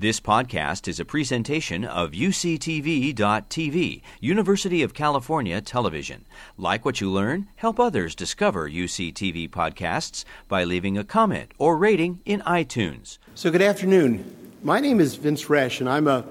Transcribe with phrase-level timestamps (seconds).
[0.00, 6.24] This podcast is a presentation of UCTV.tv, University of California Television.
[6.56, 7.48] Like what you learn?
[7.56, 13.18] Help others discover UCTV podcasts by leaving a comment or rating in iTunes.
[13.34, 14.54] So, good afternoon.
[14.62, 16.24] My name is Vince Resh, and I'm a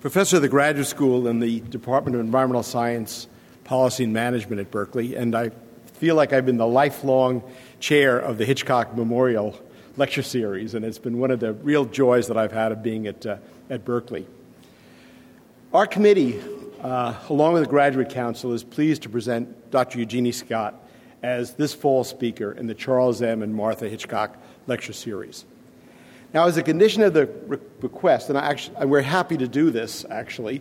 [0.00, 3.28] professor of the graduate school in the Department of Environmental Science,
[3.62, 5.52] Policy, and Management at Berkeley, and I
[5.92, 7.44] feel like I've been the lifelong
[7.78, 9.56] chair of the Hitchcock Memorial
[9.96, 13.06] lecture series, and it's been one of the real joys that I've had of being
[13.06, 13.38] at, uh,
[13.70, 14.26] at Berkeley.
[15.72, 16.40] Our committee,
[16.82, 19.98] uh, along with the Graduate Council, is pleased to present Dr.
[19.98, 20.74] Eugenie Scott
[21.22, 23.42] as this fall speaker in the Charles M.
[23.42, 25.44] and Martha Hitchcock lecture series.
[26.34, 29.70] Now, as a condition of the re- request, and, actually, and we're happy to do
[29.70, 30.60] this actually,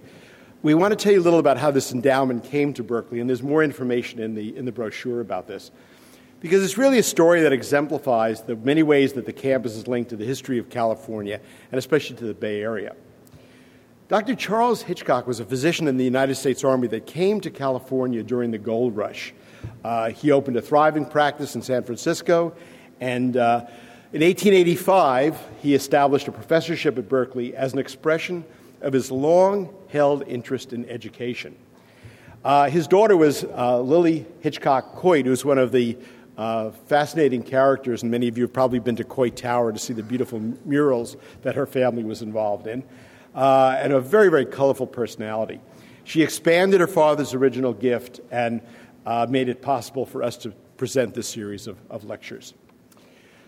[0.63, 3.29] we want to tell you a little about how this endowment came to Berkeley, and
[3.29, 5.71] there's more information in the, in the brochure about this
[6.39, 10.09] because it's really a story that exemplifies the many ways that the campus is linked
[10.09, 11.39] to the history of California,
[11.71, 12.95] and especially to the Bay Area.
[14.07, 14.35] Dr.
[14.35, 18.51] Charles Hitchcock was a physician in the United States Army that came to California during
[18.51, 19.33] the gold rush.
[19.83, 22.53] Uh, he opened a thriving practice in San Francisco,
[22.99, 23.65] and uh,
[24.13, 28.45] in 1885, he established a professorship at Berkeley as an expression
[28.81, 31.55] of his long held interest in education.
[32.43, 35.97] Uh, his daughter was uh, Lillie Hitchcock Coit, who was one of the
[36.37, 39.93] uh, fascinating characters, and many of you have probably been to Coit Tower to see
[39.93, 42.83] the beautiful murals that her family was involved in,
[43.33, 45.61] uh, and a very, very colorful personality.
[46.03, 48.61] She expanded her father's original gift and
[49.05, 52.53] uh, made it possible for us to present this series of, of lectures.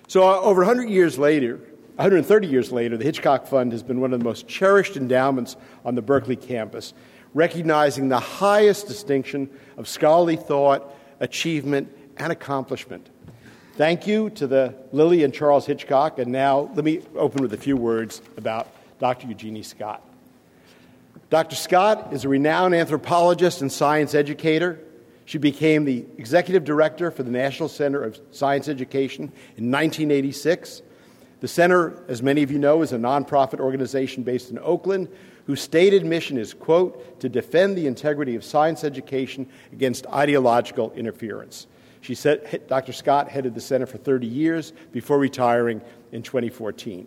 [0.08, 1.58] So, uh, over 100 years later,
[1.98, 5.96] 130 years later, the Hitchcock Fund has been one of the most cherished endowments on
[5.96, 6.94] the Berkeley campus,
[7.34, 13.10] recognizing the highest distinction of scholarly thought, achievement, and accomplishment.
[13.76, 17.58] Thank you to the Lillie and Charles Hitchcock, and now let me open with a
[17.58, 18.68] few words about
[19.00, 19.28] Dr.
[19.28, 20.02] Eugenie Scott.
[21.30, 21.56] Dr.
[21.56, 24.80] Scott is a renowned anthropologist and science educator.
[25.26, 29.26] She became the executive director for the National Center of Science Education
[29.58, 30.82] in 1986.
[31.39, 35.10] The center, as many of you know, is a nonprofit organization based in Oakland
[35.45, 41.67] whose stated mission is, quote, to defend the integrity of science education against ideological interference.
[42.08, 42.16] She
[42.68, 42.94] Dr.
[42.94, 45.82] Scott headed the center for 30 years before retiring
[46.14, 47.06] in 2014.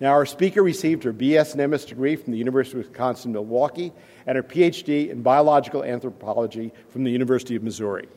[0.00, 3.92] Now, our speaker received her BS and MS degree from the University of Wisconsin Milwaukee
[4.26, 8.08] and her PhD in biological anthropology from the University of Missouri.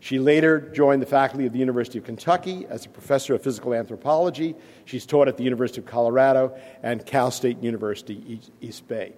[0.00, 3.72] She later joined the faculty of the University of Kentucky as a professor of physical
[3.72, 4.56] anthropology.
[4.84, 9.12] She's taught at the University of Colorado and Cal State University, East Bay.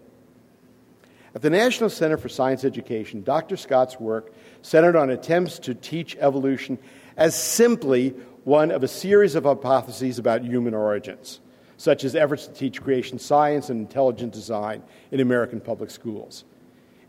[1.37, 3.59] At the National Center for Science Education, Dr.
[3.59, 4.33] Scott's work
[4.67, 6.77] centered on attempts to teach evolution
[7.17, 8.11] as simply
[8.43, 11.39] one of a series of hypotheses about human origins,
[11.77, 14.83] such as efforts to teach creation science and intelligent design
[15.13, 16.45] in American public schools.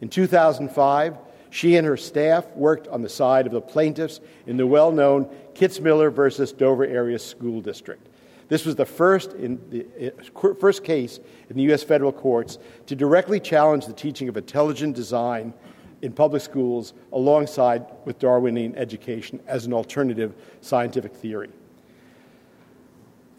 [0.02, 1.18] In 2005,
[1.50, 5.26] she and her staff worked on the side of the plaintiffs in the well known
[5.56, 8.08] Kitzmiller versus Dover Area School District.
[8.50, 11.20] This was the first, in the, uh, first case
[11.50, 11.82] in the U.S.
[11.82, 15.56] federal courts to directly challenge the teaching of intelligent design
[16.02, 21.50] in public schools alongside with Darwinian education as an alternative scientific theory.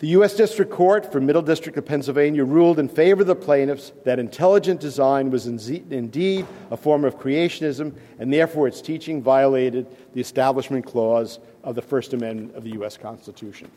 [0.00, 0.34] The U.S.
[0.34, 4.80] District Court for Middle District of Pennsylvania ruled in favor of the plaintiffs that intelligent
[4.80, 11.40] design was indeed a form of creationism, and therefore its teaching violated the Establishment Clause
[11.64, 12.96] of the First Amendment of the U.S.
[12.96, 13.69] Constitution.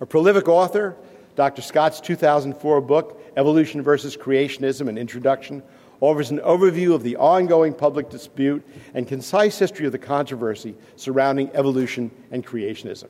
[0.00, 0.96] A prolific author,
[1.36, 1.60] Dr.
[1.60, 5.62] Scott's 2004 book, Evolution versus Creationism An Introduction,
[6.00, 11.50] offers an overview of the ongoing public dispute and concise history of the controversy surrounding
[11.54, 13.08] evolution and creationism.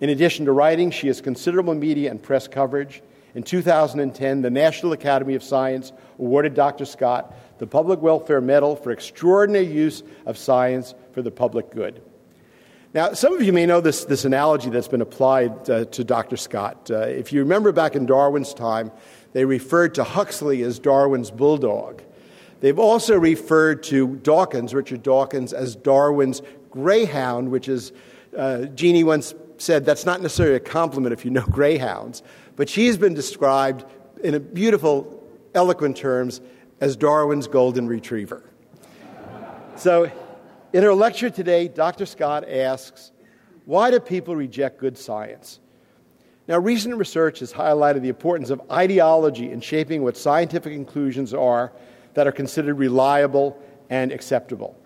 [0.00, 3.02] In addition to writing, she has considerable media and press coverage.
[3.34, 6.84] In 2010, the National Academy of Science awarded Dr.
[6.84, 12.00] Scott the Public Welfare Medal for extraordinary use of science for the public good.
[12.94, 16.38] Now, some of you may know this, this analogy that's been applied uh, to Dr.
[16.38, 16.90] Scott.
[16.90, 18.90] Uh, if you remember back in Darwin's time,
[19.32, 22.02] they referred to Huxley as Darwin's bulldog.
[22.60, 27.92] They've also referred to Dawkins, Richard Dawkins, as Darwin's greyhound, which is,
[28.36, 32.22] uh, Genie once said, that's not necessarily a compliment if you know greyhounds,
[32.56, 33.84] but she's been described
[34.22, 35.22] in a beautiful,
[35.54, 36.40] eloquent terms
[36.80, 38.44] as Darwin's golden retriever.
[39.76, 40.10] So,
[40.72, 42.06] in her lecture today, Dr.
[42.06, 43.12] Scott asks,
[43.64, 45.58] Why do people reject good science?
[46.50, 51.70] Now, recent research has highlighted the importance of ideology in shaping what scientific conclusions are
[52.14, 53.56] that are considered reliable
[53.88, 54.76] and acceptable.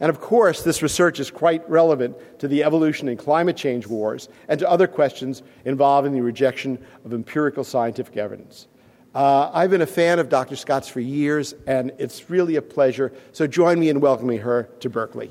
[0.00, 4.28] And of course, this research is quite relevant to the evolution and climate change wars
[4.48, 8.66] and to other questions involving the rejection of empirical scientific evidence.
[9.14, 10.56] Uh, I've been a fan of Dr.
[10.56, 13.12] Scott's for years, and it's really a pleasure.
[13.30, 15.30] So join me in welcoming her to Berkeley.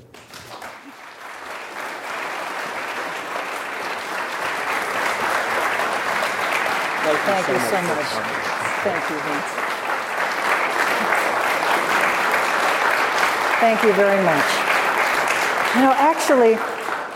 [7.58, 8.32] Thank you so much.
[8.82, 9.62] Thank you, Vince.
[13.60, 14.72] Thank you very much.
[15.76, 16.54] You know, actually,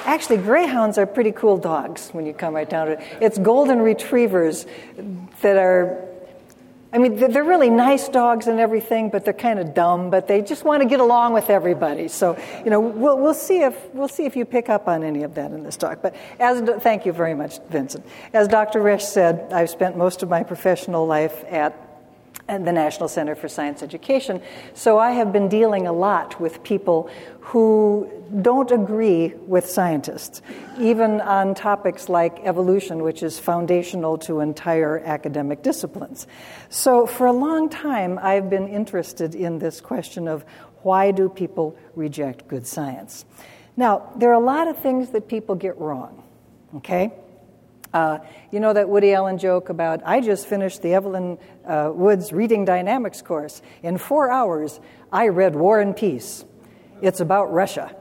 [0.04, 3.00] actually, greyhounds are pretty cool dogs when you come right down to it.
[3.20, 4.66] It's golden retrievers
[5.42, 6.06] that are
[6.96, 10.08] I mean, they're really nice dogs and everything, but they're kind of dumb.
[10.08, 12.08] But they just want to get along with everybody.
[12.08, 15.22] So, you know, we'll, we'll see if we'll see if you pick up on any
[15.22, 16.00] of that in this talk.
[16.00, 18.06] But as thank you very much, Vincent.
[18.32, 18.80] As Dr.
[18.80, 21.85] Resh said, I've spent most of my professional life at at
[22.48, 24.40] the National Center for Science Education.
[24.74, 27.10] So I have been dealing a lot with people
[27.40, 28.10] who
[28.42, 30.42] don't agree with scientists,
[30.78, 36.26] even on topics like evolution, which is foundational to entire academic disciplines.
[36.68, 40.44] So for a long time, I've been interested in this question of
[40.82, 43.24] why do people reject good science?
[43.76, 46.22] Now, there are a lot of things that people get wrong,
[46.76, 47.12] okay?
[47.92, 48.18] Uh,
[48.50, 52.64] you know that Woody Allen joke about, I just finished the Evelyn uh, Woods Reading
[52.64, 53.62] Dynamics course.
[53.82, 54.80] In four hours,
[55.12, 56.44] I read War and Peace.
[57.02, 57.94] It's about Russia.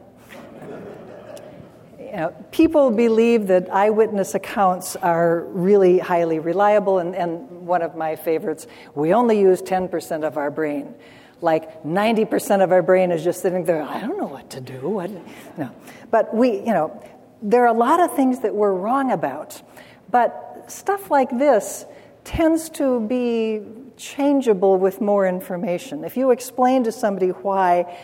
[2.00, 7.96] you know, people believe that eyewitness accounts are really highly reliable, and, and one of
[7.96, 10.94] my favorites we only use 10% of our brain.
[11.42, 14.88] Like 90% of our brain is just sitting there, I don't know what to do.
[14.88, 15.12] What?
[15.58, 15.70] No.
[16.10, 17.04] But we, you know,
[17.42, 19.62] there are a lot of things that we're wrong about.
[20.10, 21.86] But stuff like this
[22.26, 23.62] tends to be
[23.96, 26.04] changeable with more information.
[26.04, 27.98] If you explain to somebody why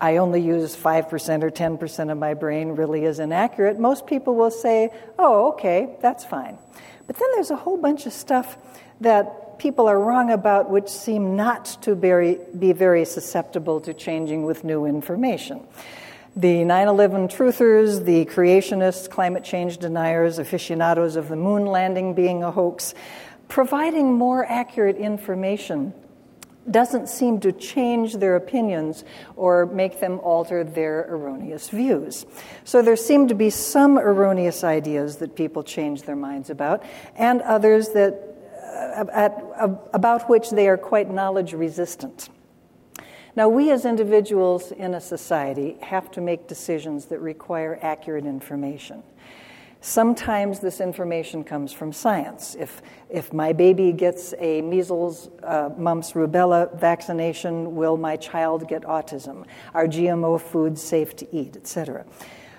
[0.00, 4.50] I only use 5% or 10% of my brain really is inaccurate, most people will
[4.50, 6.58] say, oh, okay, that's fine.
[7.06, 8.58] But then there's a whole bunch of stuff
[9.00, 14.64] that people are wrong about which seem not to be very susceptible to changing with
[14.64, 15.60] new information.
[16.36, 22.44] The 9 11 truthers, the creationists, climate change deniers, aficionados of the moon landing being
[22.44, 22.94] a hoax,
[23.50, 25.92] providing more accurate information
[26.70, 29.04] doesn't seem to change their opinions
[29.34, 32.26] or make them alter their erroneous views.
[32.64, 36.84] So there seem to be some erroneous ideas that people change their minds about,
[37.16, 38.12] and others that,
[38.62, 42.28] uh, at, uh, about which they are quite knowledge resistant.
[43.36, 49.02] Now, we as individuals in a society have to make decisions that require accurate information.
[49.82, 52.54] Sometimes this information comes from science.
[52.54, 58.82] If, if my baby gets a measles, uh, mumps, rubella vaccination, will my child get
[58.82, 59.46] autism?
[59.72, 62.04] Are GMO foods safe to eat, etc.?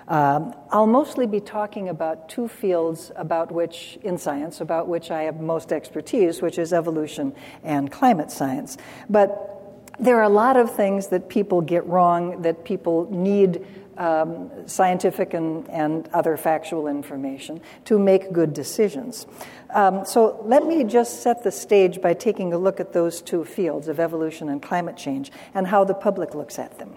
[0.08, 5.22] Um, I'll mostly be talking about two fields about which, in science, about which I
[5.22, 8.78] have most expertise, which is evolution and climate science.
[9.08, 9.52] But
[10.00, 13.64] there are a lot of things that people get wrong that people need
[13.98, 19.26] um, scientific and, and other factual information to make good decisions.
[19.70, 23.44] Um, so let me just set the stage by taking a look at those two
[23.44, 26.96] fields of evolution and climate change and how the public looks at them.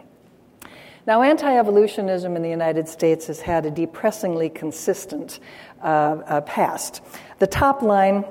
[1.07, 5.39] Now, anti evolutionism in the United States has had a depressingly consistent
[5.81, 7.01] uh, uh, past.
[7.37, 8.25] The top line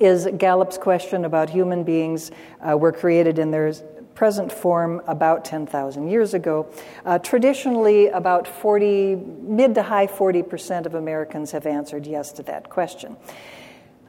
[0.00, 2.30] is Gallup's question about human beings
[2.66, 3.72] uh, were created in their
[4.18, 6.68] present form about 10,000 years ago.
[7.04, 12.68] Uh, traditionally, about 40, mid to high 40% of Americans have answered yes to that
[12.68, 13.16] question.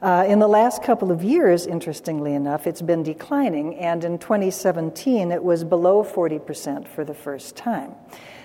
[0.02, 5.30] Uh, in the last couple of years, interestingly enough, it's been declining, and in 2017
[5.30, 7.94] it was below 40% for the first time.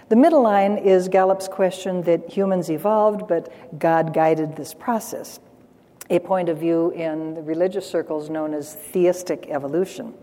[0.10, 5.40] The middle line is Gallup's question that humans evolved, but God guided this process
[6.12, 10.14] a point of view in religious circles known as theistic evolution.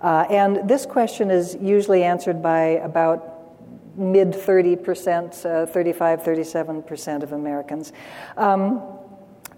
[0.00, 3.32] Uh, and this question is usually answered by about
[3.96, 7.92] mid 30%, uh, 35, 37% of Americans.
[8.36, 8.82] Um,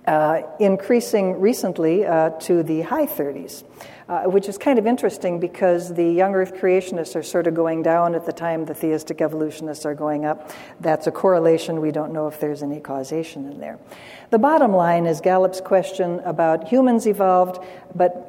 [0.08, 3.62] uh, increasing recently uh, to the high 30s,
[4.08, 7.82] uh, which is kind of interesting because the young earth creationists are sort of going
[7.82, 10.50] down at the time the theistic evolutionists are going up.
[10.80, 11.82] That's a correlation.
[11.82, 13.78] We don't know if there's any causation in there.
[14.30, 17.62] The bottom line is Gallup's question about humans evolved,
[17.94, 18.27] but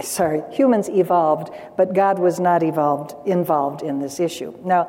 [0.00, 4.54] sorry, humans evolved, but God was not evolved involved in this issue.
[4.64, 4.88] Now,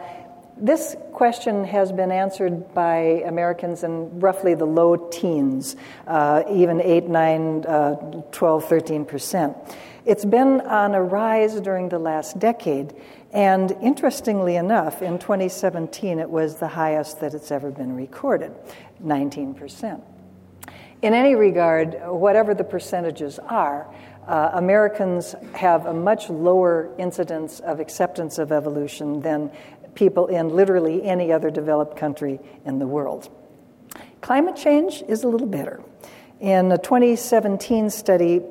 [0.59, 5.75] This question has been answered by Americans in roughly the low teens,
[6.07, 7.95] uh, even 8, 9, uh,
[8.31, 9.55] 12, 13 percent.
[10.03, 12.95] It's been on a rise during the last decade,
[13.31, 18.51] and interestingly enough, in 2017 it was the highest that it's ever been recorded
[18.99, 20.03] 19 percent.
[21.03, 23.85] In any regard, whatever the percentages are,
[24.27, 29.51] uh, Americans have a much lower incidence of acceptance of evolution than
[29.95, 33.29] people in literally any other developed country in the world.
[34.21, 35.81] Climate change is a little better.
[36.39, 38.41] In a 2017 study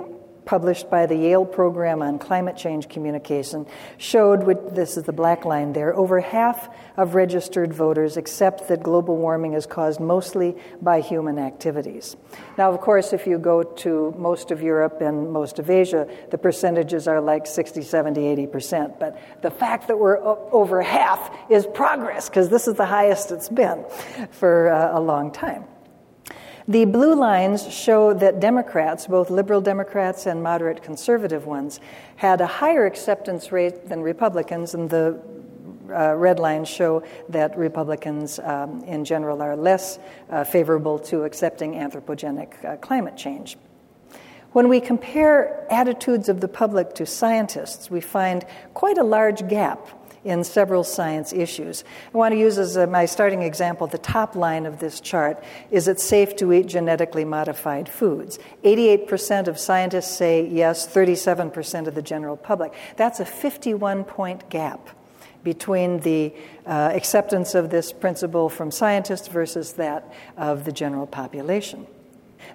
[0.47, 3.67] published by the Yale Program on Climate Change Communication
[3.99, 9.17] showed, this is the black line there, over half of registered voters accept that global
[9.17, 12.17] warming is caused mostly by human activities.
[12.57, 16.39] Now, of course, if you go to most of Europe and most of Asia, the
[16.39, 18.99] percentages are like 60, 70, 80%.
[18.99, 23.49] But the fact that we're over half is progress, because this is the highest it's
[23.49, 23.85] been
[24.31, 25.65] for uh, a long time.
[26.69, 31.79] The blue lines show that Democrats, both liberal Democrats and moderate conservative ones,
[32.17, 35.21] had a higher acceptance rate than Republicans, and the
[35.89, 41.75] uh, red lines show that Republicans um, in general are less uh, favorable to accepting
[41.75, 43.57] anthropogenic uh, climate change.
[44.51, 48.45] When we compare attitudes of the public to scientists, we find
[48.75, 49.87] quite a large gap
[50.27, 51.85] in several science issues.
[52.13, 55.43] I want to use as a, my starting example the top line of this chart
[55.71, 58.39] is it safe to eat genetically modified foods?
[58.65, 62.75] 88% of scientists say yes, 37% of the general public.
[62.97, 64.91] That's a 51 point gap
[65.45, 66.35] between the
[66.67, 71.87] uh, acceptance of this principle from scientists versus that of the general population.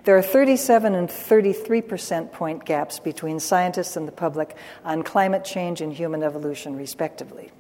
[0.04, 5.46] There are 37 and 33 percent point gaps between scientists and the public on climate
[5.46, 7.52] change and human evolution, respectively.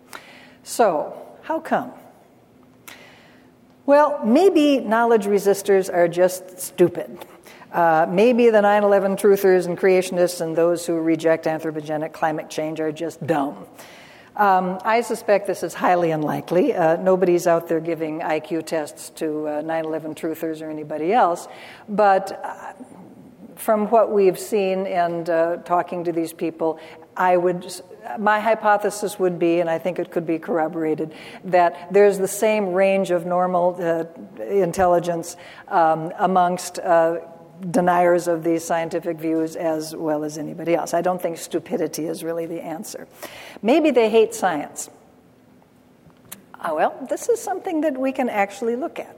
[0.63, 1.91] So, how come?
[3.85, 7.25] Well, maybe knowledge resistors are just stupid.
[7.71, 12.79] Uh, maybe the 9 11 truthers and creationists and those who reject anthropogenic climate change
[12.79, 13.65] are just dumb.
[14.35, 16.73] Um, I suspect this is highly unlikely.
[16.73, 21.47] Uh, nobody's out there giving IQ tests to uh, 9 11 truthers or anybody else.
[21.89, 22.73] But uh,
[23.55, 26.79] from what we've seen and uh, talking to these people,
[27.15, 27.81] I would,
[28.17, 31.13] my hypothesis would be, and I think it could be corroborated,
[31.45, 34.05] that there's the same range of normal uh,
[34.43, 35.35] intelligence
[35.67, 37.19] um, amongst uh,
[37.69, 40.93] deniers of these scientific views as well as anybody else.
[40.93, 43.07] I don't think stupidity is really the answer.
[43.61, 44.89] Maybe they hate science.
[46.63, 49.15] Oh, well, this is something that we can actually look at.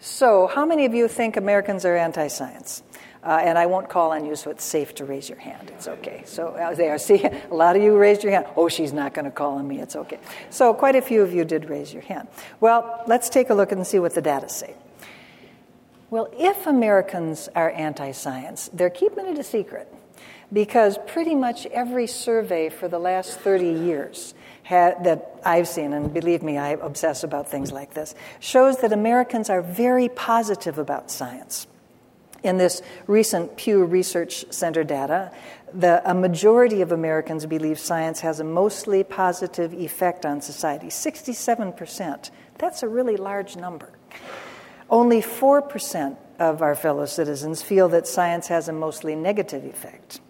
[0.00, 2.82] So, how many of you think Americans are anti science?
[3.22, 5.70] Uh, and I won't call on you, so it's safe to raise your hand.
[5.74, 6.22] It's okay.
[6.24, 8.46] So uh, there, see, a lot of you raised your hand.
[8.56, 9.80] Oh, she's not going to call on me.
[9.80, 10.18] It's okay.
[10.48, 12.28] So quite a few of you did raise your hand.
[12.60, 14.74] Well, let's take a look and see what the data say.
[16.08, 19.92] Well, if Americans are anti science, they're keeping it a secret
[20.52, 24.34] because pretty much every survey for the last 30 years
[24.68, 29.50] that I've seen, and believe me, I obsess about things like this, shows that Americans
[29.50, 31.66] are very positive about science.
[32.42, 35.30] In this recent Pew Research Center data,
[35.72, 42.30] the, a majority of Americans believe science has a mostly positive effect on society 67%.
[42.58, 43.90] That's a really large number.
[44.88, 50.20] Only 4% of our fellow citizens feel that science has a mostly negative effect.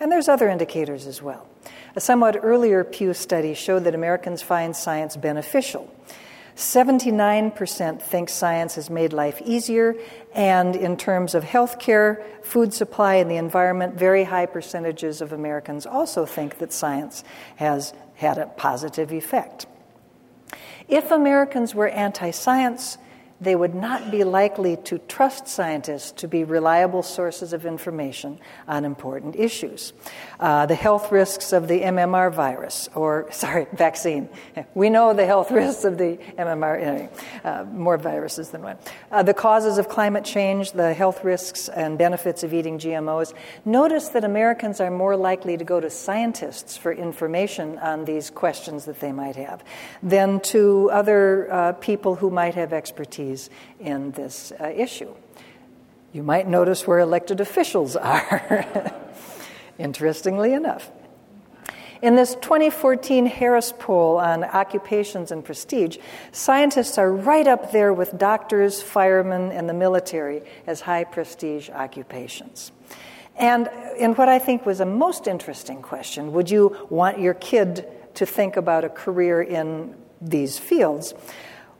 [0.00, 1.48] And there's other indicators as well.
[1.96, 5.90] A somewhat earlier Pew study showed that Americans find science beneficial.
[6.56, 9.94] 79% think science has made life easier,
[10.34, 15.84] and in terms of healthcare, food supply, and the environment, very high percentages of Americans
[15.84, 17.24] also think that science
[17.56, 19.66] has had a positive effect.
[20.88, 22.96] If Americans were anti science,
[23.40, 28.84] they would not be likely to trust scientists to be reliable sources of information on
[28.84, 29.92] important issues.
[30.40, 34.28] Uh, the health risks of the MMR virus, or, sorry, vaccine.
[34.74, 37.10] We know the health risks of the MMR,
[37.44, 38.78] uh, more viruses than one.
[39.10, 43.34] Uh, the causes of climate change, the health risks and benefits of eating GMOs.
[43.64, 48.86] Notice that Americans are more likely to go to scientists for information on these questions
[48.86, 49.62] that they might have
[50.02, 53.25] than to other uh, people who might have expertise
[53.80, 55.14] in this uh, issue.
[56.12, 58.94] You might notice where elected officials are,
[59.78, 60.90] interestingly enough.
[62.02, 65.96] In this 2014 Harris poll on occupations and prestige,
[66.30, 72.70] scientists are right up there with doctors, firemen, and the military as high prestige occupations.
[73.36, 73.68] And
[73.98, 78.26] in what I think was a most interesting question, would you want your kid to
[78.26, 81.14] think about a career in these fields.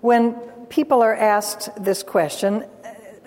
[0.00, 0.36] When
[0.68, 2.64] people are asked this question,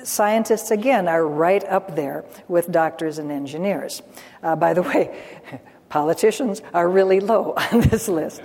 [0.04, 4.02] scientists again are right up there with doctors and engineers.
[4.44, 5.18] Uh, by the way,
[5.90, 8.42] politicians are really low on this list.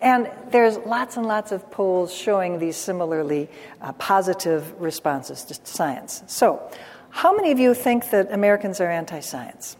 [0.00, 3.48] And there's lots and lots of polls showing these similarly
[3.80, 6.22] uh, positive responses to science.
[6.26, 6.70] So,
[7.08, 9.76] how many of you think that Americans are anti science?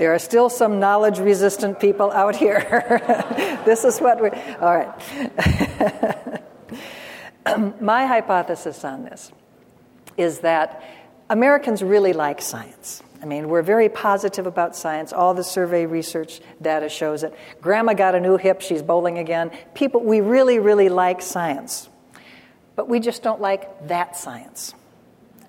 [0.00, 3.60] There are still some knowledge resistant people out here.
[3.66, 4.34] this is what we're.
[4.58, 6.42] All right.
[7.82, 9.30] My hypothesis on this
[10.16, 10.82] is that
[11.28, 13.02] Americans really like science.
[13.20, 15.12] I mean, we're very positive about science.
[15.12, 17.34] All the survey research data shows it.
[17.60, 19.50] Grandma got a new hip, she's bowling again.
[19.74, 21.90] People, we really, really like science.
[22.74, 24.72] But we just don't like that science.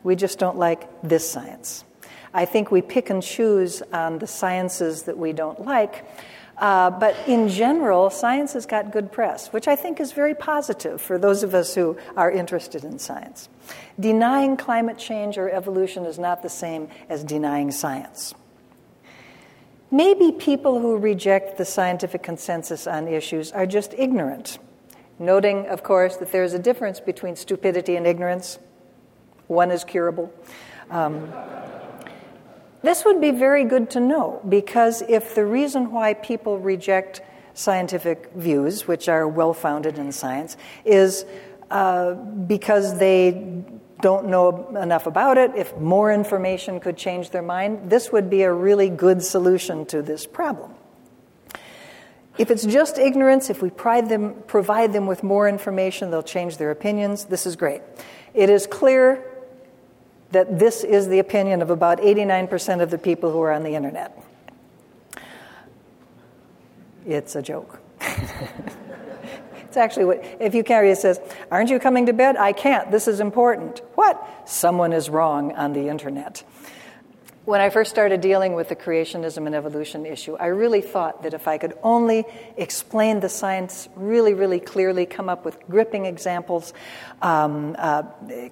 [0.03, 1.86] We just don't like this science.
[2.34, 6.06] I think we pick and choose on the sciences that we don't like.
[6.58, 11.02] Uh, but in general, science has got good press, which I think is very positive
[11.02, 13.50] for those of us who are interested in science.
[14.00, 18.36] Denying climate change or evolution is not the same as denying science.
[19.90, 24.60] Maybe people who reject the scientific consensus on issues are just ignorant,
[25.18, 28.60] noting, of course, that there's a difference between stupidity and ignorance.
[29.48, 30.32] One is curable.
[30.92, 31.34] Um,
[32.84, 37.22] this would be very good to know because if the reason why people reject
[37.54, 41.26] scientific views, which are well founded in science, is
[41.70, 43.64] uh, because they
[44.02, 48.42] don't know enough about it, if more information could change their mind, this would be
[48.42, 50.74] a really good solution to this problem.
[52.38, 56.72] If it's just ignorance, if we them, provide them with more information, they'll change their
[56.72, 57.26] opinions.
[57.26, 57.82] This is great.
[58.34, 59.31] It is clear
[60.32, 63.76] that this is the opinion of about 89% of the people who are on the
[63.76, 64.18] internet.
[67.06, 67.80] It's a joke.
[69.62, 71.20] it's actually what, if you carry it says,
[71.50, 72.38] Aren't you coming to bed?
[72.38, 72.92] I can't.
[72.92, 73.80] This is important.
[73.96, 74.24] What?
[74.46, 76.44] Someone is wrong on the internet.
[77.44, 81.34] When I first started dealing with the creationism and evolution issue, I really thought that
[81.34, 82.24] if I could only
[82.56, 86.72] explain the science really, really clearly, come up with gripping examples,
[87.24, 88.04] um, uh,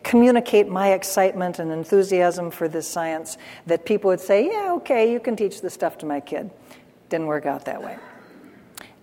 [0.04, 5.20] communicate my excitement and enthusiasm for this science, that people would say, Yeah, okay, you
[5.20, 6.50] can teach this stuff to my kid.
[7.10, 8.00] Didn't work out that way.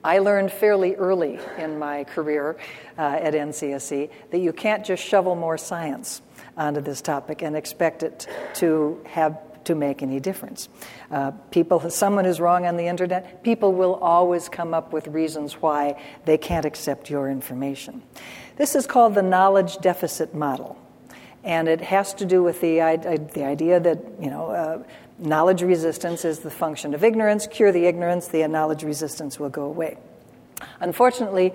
[0.03, 2.57] I learned fairly early in my career
[2.99, 6.23] uh, at NCSE that you can't just shovel more science
[6.57, 10.69] onto this topic and expect it to have to make any difference.
[11.11, 15.55] Uh, people, someone is wrong on the internet, people will always come up with reasons
[15.55, 18.03] why they can't accept your information.
[18.57, 20.79] This is called the knowledge deficit model,
[21.45, 22.79] and it has to do with the,
[23.35, 24.51] the idea that you know.
[24.51, 24.83] Uh,
[25.19, 27.47] knowledge resistance is the function of ignorance.
[27.47, 29.97] Cure the ignorance, the knowledge resistance will go away.
[30.81, 31.55] Unfortunately,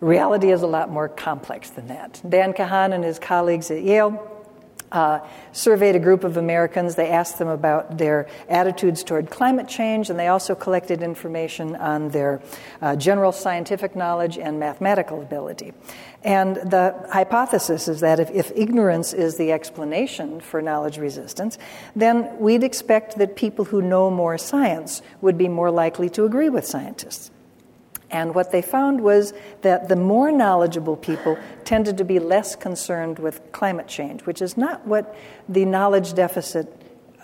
[0.00, 2.20] reality is a lot more complex than that.
[2.28, 4.33] Dan Kahan and his colleagues at Yale
[4.92, 5.20] uh,
[5.52, 6.94] surveyed a group of Americans.
[6.94, 12.10] They asked them about their attitudes toward climate change, and they also collected information on
[12.10, 12.40] their
[12.80, 15.72] uh, general scientific knowledge and mathematical ability.
[16.22, 21.58] And the hypothesis is that if, if, ignorance is the explanation for knowledge resistance,
[21.94, 26.48] then we'd expect that people who know more science would be more likely to agree
[26.48, 27.30] with scientists.
[28.10, 33.18] And what they found was that the more knowledgeable people tended to be less concerned
[33.18, 35.16] with climate change, which is not what
[35.48, 36.72] the knowledge deficit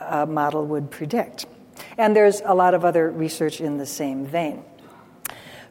[0.00, 1.46] uh, model would predict.
[1.96, 4.64] And there's a lot of other research in the same vein.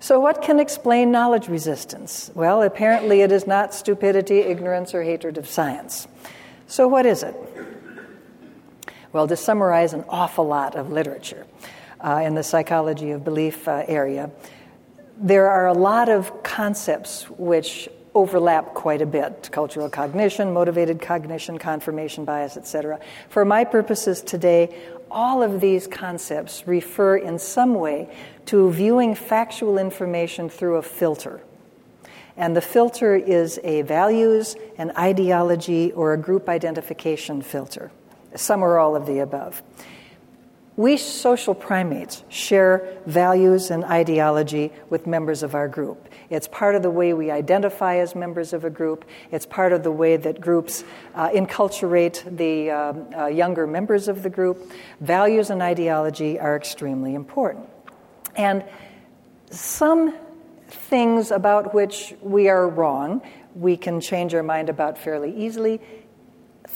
[0.01, 2.31] So, what can explain knowledge resistance?
[2.33, 6.07] Well, apparently it is not stupidity, ignorance, or hatred of science.
[6.67, 7.35] So, what is it?
[9.11, 11.45] Well, to summarize an awful lot of literature
[11.99, 14.31] uh, in the psychology of belief uh, area,
[15.19, 21.57] there are a lot of concepts which overlap quite a bit cultural cognition, motivated cognition,
[21.57, 22.99] confirmation bias, etc.
[23.29, 24.75] For my purposes today,
[25.11, 28.09] all of these concepts refer in some way
[28.45, 31.41] to viewing factual information through a filter.
[32.37, 37.91] And the filter is a values, an ideology, or a group identification filter.
[38.35, 39.61] Some or all of the above.
[40.79, 46.07] We social primates share values and ideology with members of our group.
[46.29, 49.03] It's part of the way we identify as members of a group.
[49.29, 54.23] It's part of the way that groups uh, enculturate the uh, uh, younger members of
[54.23, 54.71] the group.
[55.01, 57.67] Values and ideology are extremely important.
[58.37, 58.63] And
[59.51, 60.15] some
[60.69, 63.21] things about which we are wrong,
[63.53, 65.81] we can change our mind about fairly easily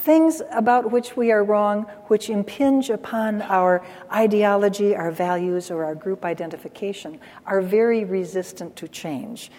[0.04, 5.96] Things about which we are wrong, which impinge upon our ideology, our values, or our
[5.96, 9.50] group identification, are very resistant to change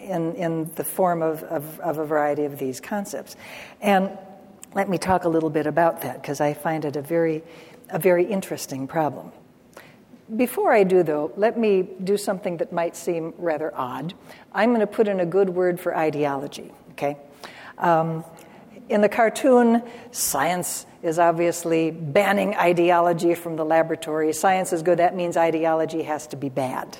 [0.00, 3.36] in, in the form of, of, of a variety of these concepts.
[3.80, 4.10] And
[4.74, 7.44] let me talk a little bit about that because I find it a very,
[7.88, 9.30] a very interesting problem.
[10.34, 14.14] Before I do, though, let me do something that might seem rather odd.
[14.52, 17.18] I'm going to put in a good word for ideology, okay?
[17.78, 18.24] Um,
[18.88, 24.32] in the cartoon, science is obviously banning ideology from the laboratory.
[24.32, 26.98] Science is good, that means ideology has to be bad.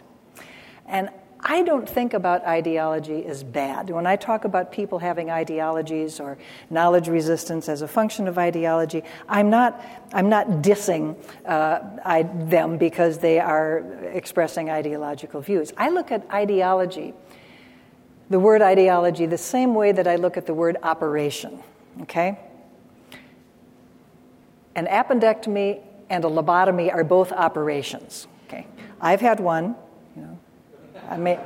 [0.87, 3.91] And I don't think about ideology as bad.
[3.91, 6.39] When I talk about people having ideologies or
[6.71, 9.81] knowledge resistance as a function of ideology, I'm not,
[10.13, 13.79] I'm not dissing uh, I, them because they are
[14.13, 15.73] expressing ideological views.
[15.77, 17.15] I look at ideology,
[18.29, 21.63] the word ideology, the same way that I look at the word operation,
[22.03, 22.39] okay?
[24.75, 25.81] An appendectomy
[26.11, 28.67] and a lobotomy are both operations, okay?
[29.01, 29.75] I've had one,
[30.15, 30.39] you know.
[31.09, 31.39] I may.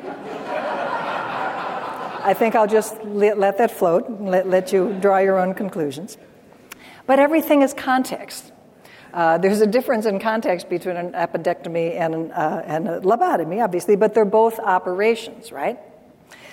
[2.23, 6.19] I think I'll just let that float, let, let you draw your own conclusions.
[7.07, 8.53] But everything is context.
[9.13, 13.63] Uh, there's a difference in context between an appendectomy and, an, uh, and a lobotomy,
[13.63, 15.81] obviously, but they're both operations, right?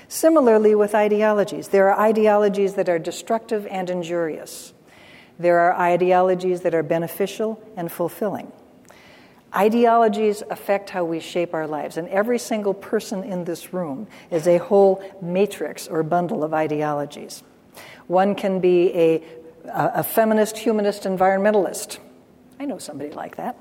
[0.07, 4.73] Similarly, with ideologies, there are ideologies that are destructive and injurious.
[5.37, 8.51] There are ideologies that are beneficial and fulfilling.
[9.55, 14.47] Ideologies affect how we shape our lives, and every single person in this room is
[14.47, 17.43] a whole matrix or bundle of ideologies.
[18.07, 19.23] One can be a,
[19.65, 21.99] a feminist, humanist, environmentalist.
[22.59, 23.57] I know somebody like that.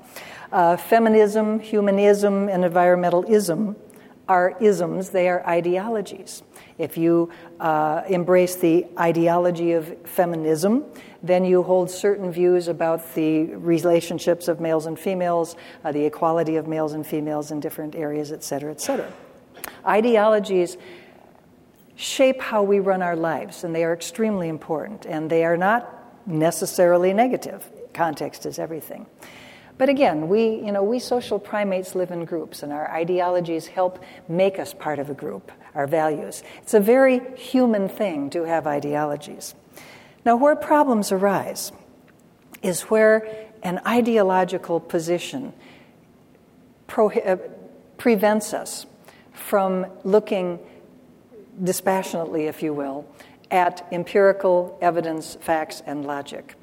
[0.51, 3.75] Uh, feminism, humanism, and environmentalism
[4.27, 6.43] are isms, they are ideologies.
[6.77, 10.85] If you uh, embrace the ideology of feminism,
[11.23, 16.57] then you hold certain views about the relationships of males and females, uh, the equality
[16.57, 19.11] of males and females in different areas, et cetera, et cetera.
[19.85, 20.77] Ideologies
[21.95, 26.27] shape how we run our lives, and they are extremely important, and they are not
[26.27, 27.67] necessarily negative.
[27.93, 29.07] Context is everything.
[29.77, 34.03] But again, we, you know, we social primates live in groups, and our ideologies help
[34.27, 36.43] make us part of a group, our values.
[36.63, 39.53] It's a very human thing to have ideologies.
[40.25, 41.71] Now, where problems arise
[42.63, 45.53] is where an ideological position
[46.97, 47.37] uh,
[47.97, 48.87] prevents us
[49.33, 50.59] from looking
[51.63, 53.05] dispassionately, if you will,
[53.51, 56.56] at empirical evidence, facts, and logic.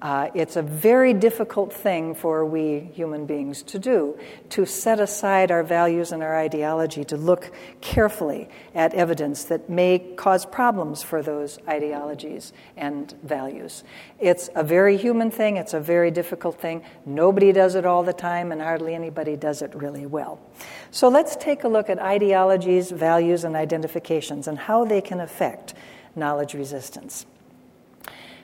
[0.00, 4.16] Uh, it's a very difficult thing for we human beings to do,
[4.48, 9.98] to set aside our values and our ideology, to look carefully at evidence that may
[9.98, 13.82] cause problems for those ideologies and values.
[14.20, 16.84] It's a very human thing, it's a very difficult thing.
[17.04, 20.38] Nobody does it all the time, and hardly anybody does it really well.
[20.92, 25.74] So let's take a look at ideologies, values, and identifications and how they can affect
[26.14, 27.26] knowledge resistance.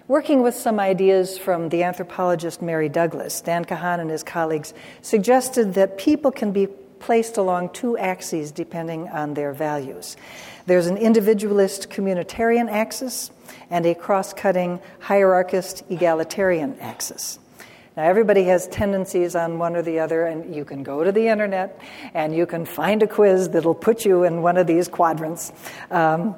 [0.06, 5.72] Working with some ideas from the anthropologist Mary Douglas, Dan Kahan and his colleagues suggested
[5.74, 10.18] that people can be placed along two axes depending on their values.
[10.66, 13.30] There's an individualist communitarian axis
[13.70, 17.38] and a cross cutting hierarchist egalitarian axis.
[17.96, 21.28] Now, everybody has tendencies on one or the other, and you can go to the
[21.28, 21.80] internet
[22.12, 25.50] and you can find a quiz that'll put you in one of these quadrants.
[25.90, 26.34] Um,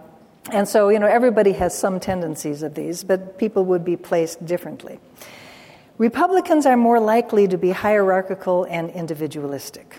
[0.52, 4.44] and so, you know, everybody has some tendencies of these, but people would be placed
[4.44, 4.98] differently.
[5.98, 9.98] Republicans are more likely to be hierarchical and individualistic.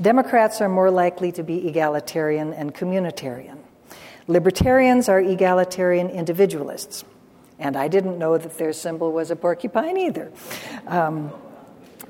[0.00, 3.58] Democrats are more likely to be egalitarian and communitarian.
[4.28, 7.04] Libertarians are egalitarian individualists.
[7.58, 10.32] And I didn't know that their symbol was a porcupine either.
[10.86, 11.32] Um,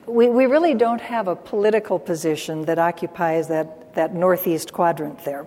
[0.06, 5.46] we, we really don't have a political position that occupies that, that northeast quadrant there.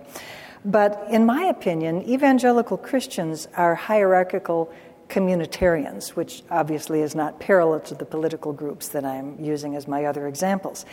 [0.66, 4.72] But in my opinion, evangelical Christians are hierarchical
[5.08, 10.06] communitarians, which obviously is not parallel to the political groups that I'm using as my
[10.06, 10.84] other examples.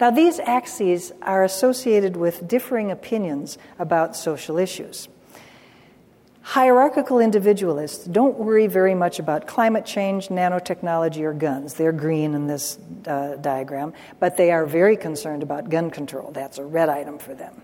[0.00, 5.08] Now, these axes are associated with differing opinions about social issues.
[6.42, 11.74] Hierarchical individualists don't worry very much about climate change, nanotechnology, or guns.
[11.74, 16.30] They're green in this uh, diagram, but they are very concerned about gun control.
[16.30, 17.62] That's a red item for them.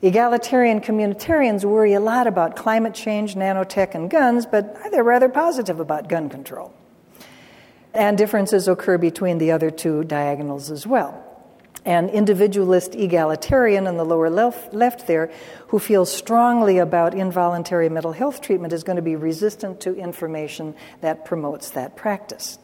[0.00, 5.80] Egalitarian communitarians worry a lot about climate change, nanotech, and guns, but they're rather positive
[5.80, 6.72] about gun control.
[7.92, 11.24] And differences occur between the other two diagonals as well.
[11.84, 15.30] and individualist egalitarian in the lower left, left there
[15.68, 20.74] who feels strongly about involuntary mental health treatment is going to be resistant to information
[21.00, 22.58] that promotes that practice.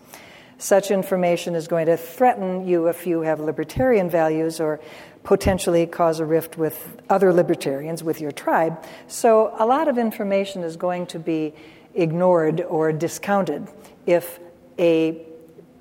[0.64, 4.80] Such information is going to threaten you if you have libertarian values or
[5.22, 8.82] potentially cause a rift with other libertarians, with your tribe.
[9.06, 11.52] So, a lot of information is going to be
[11.92, 13.68] ignored or discounted
[14.06, 14.40] if
[14.78, 15.26] a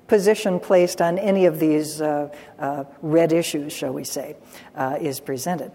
[0.06, 4.36] position placed on any of these uh, uh, red issues, shall we say,
[4.76, 5.72] uh, is presented.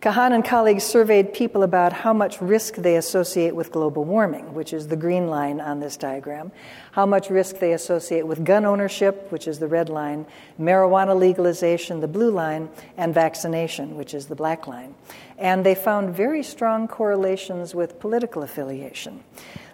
[0.00, 4.72] Kahan and colleagues surveyed people about how much risk they associate with global warming, which
[4.72, 6.52] is the green line on this diagram,
[6.92, 10.24] how much risk they associate with gun ownership, which is the red line,
[10.60, 14.94] marijuana legalization, the blue line, and vaccination, which is the black line.
[15.36, 19.24] And they found very strong correlations with political affiliation.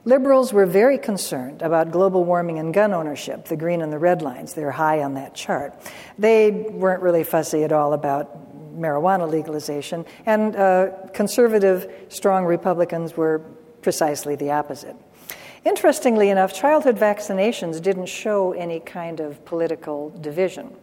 [0.07, 4.23] Liberals were very concerned about global warming and gun ownership, the green and the red
[4.23, 4.55] lines.
[4.55, 5.75] They're high on that chart.
[6.19, 8.44] They weren't really fussy at all about
[8.77, 13.41] marijuana legalization, and uh, conservative, strong Republicans were
[13.83, 14.97] precisely the opposite.
[15.65, 20.75] Interestingly enough, childhood vaccinations didn't show any kind of political division.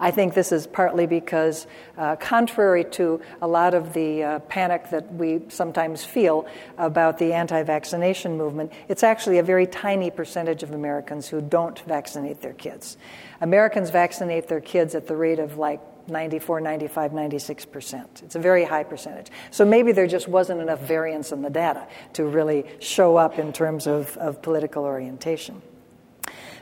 [0.00, 1.66] I think this is partly because,
[1.96, 7.32] uh, contrary to a lot of the uh, panic that we sometimes feel about the
[7.32, 12.52] anti vaccination movement, it's actually a very tiny percentage of Americans who don't vaccinate their
[12.52, 12.96] kids.
[13.40, 18.22] Americans vaccinate their kids at the rate of like 94, 95, 96%.
[18.22, 19.28] It's a very high percentage.
[19.50, 23.52] So maybe there just wasn't enough variance in the data to really show up in
[23.52, 25.62] terms of, of political orientation.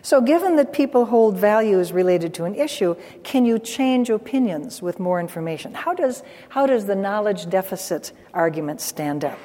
[0.03, 5.01] So, given that people hold values related to an issue, can you change opinions with
[5.01, 5.75] more information?
[5.75, 9.39] How does, how does the knowledge deficit argument stand up?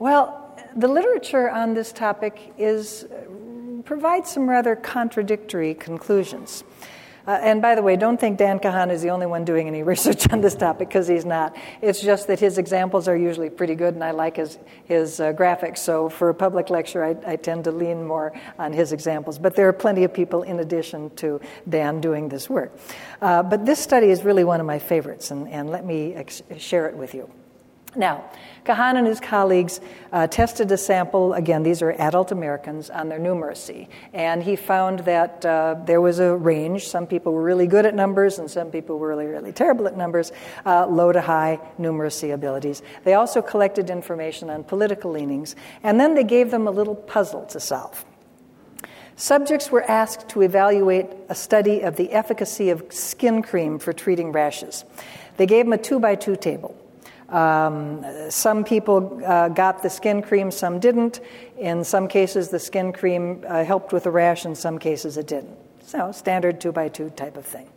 [0.00, 3.06] Well, the literature on this topic is,
[3.84, 6.64] provides some rather contradictory conclusions.
[7.26, 9.82] Uh, and by the way, don't think Dan Kahan is the only one doing any
[9.92, 11.56] research on this topic because he's not.
[11.80, 15.32] It's just that his examples are usually pretty good, and I like his, his uh,
[15.32, 15.78] graphics.
[15.78, 19.38] So for a public lecture, I, I, tend to lean more on his examples.
[19.38, 22.72] But there are plenty of people in addition to Dan doing this work.
[23.20, 26.42] Uh, but this study is really one of my favorites, and, and let me ex-
[26.58, 27.30] share it with you.
[27.94, 28.30] Now,
[28.64, 29.80] Kahan and his colleagues
[30.12, 33.88] uh, tested a sample, again, these are adult Americans, on their numeracy.
[34.12, 36.86] And he found that uh, there was a range.
[36.86, 39.96] Some people were really good at numbers, and some people were really, really terrible at
[39.96, 40.30] numbers,
[40.64, 42.82] uh, low to high numeracy abilities.
[43.02, 47.46] They also collected information on political leanings, and then they gave them a little puzzle
[47.46, 48.04] to solve.
[49.16, 54.32] Subjects were asked to evaluate a study of the efficacy of skin cream for treating
[54.32, 54.84] rashes.
[55.36, 56.76] They gave them a two by two table.
[57.32, 61.20] Um, some people uh, got the skin cream, some didn't.
[61.58, 65.26] In some cases, the skin cream uh, helped with the rash, in some cases, it
[65.26, 65.56] didn't.
[65.80, 67.68] So, standard two by two type of thing.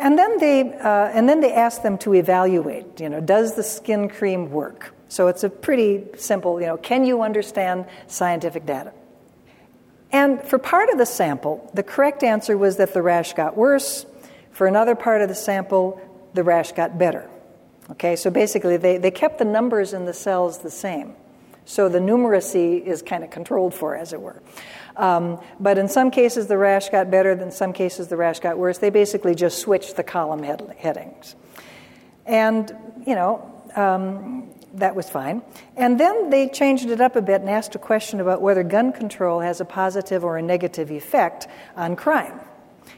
[0.00, 3.00] And then they, uh, and then they asked them to evaluate.
[3.00, 4.94] You know, does the skin cream work?
[5.08, 6.60] So it's a pretty simple.
[6.60, 8.92] You know, can you understand scientific data?
[10.10, 14.06] And for part of the sample, the correct answer was that the rash got worse.
[14.52, 16.00] For another part of the sample,
[16.32, 17.28] the rash got better.
[17.92, 21.14] Okay, so basically they, they kept the numbers in the cells the same.
[21.64, 24.40] So the numeracy is kind of controlled for, as it were.
[24.96, 28.58] Um, but in some cases, the rash got better, in some cases, the rash got
[28.58, 28.78] worse.
[28.78, 31.36] They basically just switched the column head- headings.
[32.26, 32.72] And,
[33.06, 35.42] you know, um, that was fine.
[35.76, 38.92] And then they changed it up a bit and asked a question about whether gun
[38.92, 42.40] control has a positive or a negative effect on crime.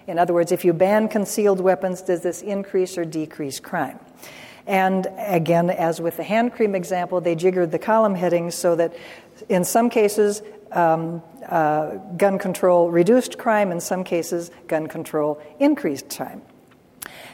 [0.06, 3.98] In other words, if you ban concealed weapons, does this increase or decrease crime?
[4.66, 8.94] And again, as with the hand cream example, they jiggered the column headings so that
[9.48, 16.14] in some cases, um, uh, gun control reduced crime, in some cases, gun control increased
[16.16, 16.42] crime.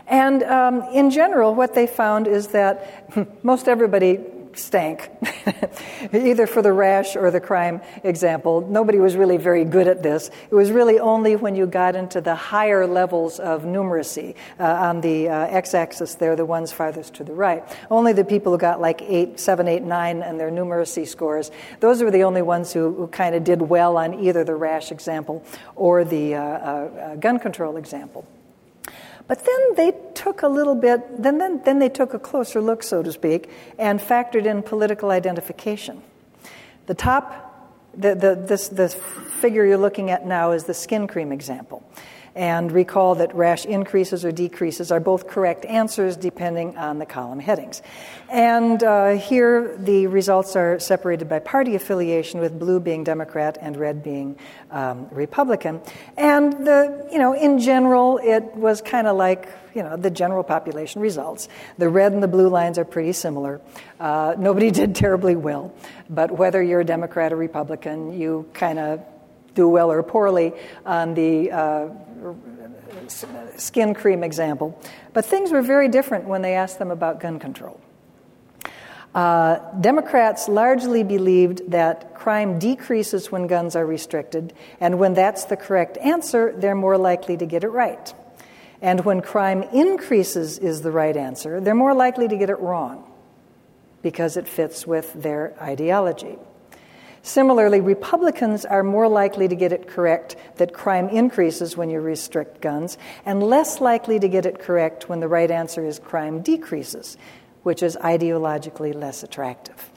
[0.07, 4.19] And um, in general, what they found is that most everybody
[4.59, 5.11] stank,
[6.13, 8.61] either for the rash or the crime example.
[8.61, 10.31] Nobody was really very good at this.
[10.51, 15.01] It was really only when you got into the higher levels of numeracy uh, on
[15.01, 17.65] the uh, x axis there, the ones farthest to the right.
[17.91, 22.03] Only the people who got like 8, 7, 8, 9 and their numeracy scores, those
[22.03, 25.45] were the only ones who, who kind of did well on either the rash example
[25.77, 28.27] or the uh, uh gun control example.
[29.29, 32.83] But then they took a little bit, then, then, then they took a closer look,
[32.83, 36.03] so to speak, and factored in political identification.
[36.87, 41.31] The top, the, the, this, the figure you're looking at now is the skin cream
[41.31, 41.87] example.
[42.35, 47.41] And recall that rash increases or decreases are both correct answers depending on the column
[47.41, 47.83] headings.
[48.31, 53.77] And uh, here the results are separated by party affiliation, with blue being Democrat and
[53.77, 54.39] red being
[54.71, 55.81] um, Republican.
[56.17, 60.43] And the, you know, in general, it was kind of like you know the general
[60.43, 61.49] population results.
[61.79, 63.61] The red and the blue lines are pretty similar.
[64.01, 65.73] Uh, nobody did terribly well,
[66.11, 69.01] but whether you're a Democrat or Republican, you kind of
[69.59, 70.53] do well or poorly
[70.87, 71.89] on the uh,
[73.57, 74.81] skin cream example.
[75.13, 77.81] But things were very different when they asked them about gun control.
[79.15, 85.57] Uh, Democrats largely believed that crime decreases when guns are restricted, and when that's the
[85.57, 88.15] correct answer, they're more likely to get it right.
[88.81, 93.11] And when crime increases is the right answer, they're more likely to get it wrong
[94.03, 96.39] because it fits with their ideology.
[97.29, 102.63] Similarly, Republicans are more likely to get it correct that crime increases when you restrict
[102.63, 107.19] guns, and less likely to get it correct when the right answer is crime decreases,
[107.65, 109.91] which is ideologically less attractive.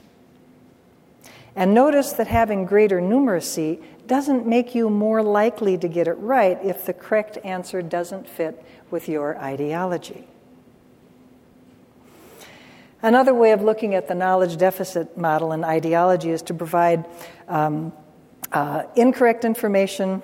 [1.56, 6.60] And notice that having greater numeracy doesn't make you more likely to get it right
[6.62, 10.28] if the correct answer doesn't fit with your ideology.
[13.04, 17.06] Another way of looking at the knowledge deficit model and ideology is to provide
[17.48, 17.92] um,
[18.52, 20.22] uh, incorrect information,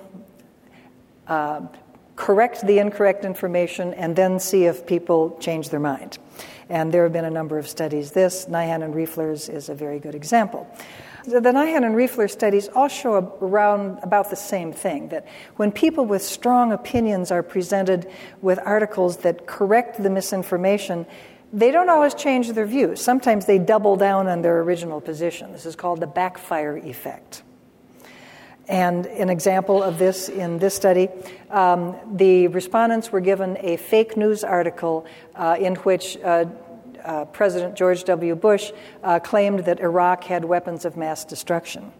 [1.26, 1.62] uh,
[2.14, 6.18] correct the incorrect information, and then see if people change their mind.
[6.68, 8.12] And there have been a number of studies.
[8.12, 10.68] This, Nyhan and Reifler's, is a very good example.
[11.24, 16.06] The Nyhan and Reifler studies all show around about the same thing that when people
[16.06, 18.08] with strong opinions are presented
[18.40, 21.06] with articles that correct the misinformation,
[21.52, 23.00] they don't always change their views.
[23.00, 25.52] Sometimes they double down on their original position.
[25.52, 27.42] This is called the backfire effect.
[28.68, 31.08] And an example of this in this study,
[31.50, 36.44] um, the respondents were given a fake news article uh, in which uh,
[37.02, 38.34] uh, President George W.
[38.34, 41.92] Bush uh, claimed that Iraq had weapons of mass destruction.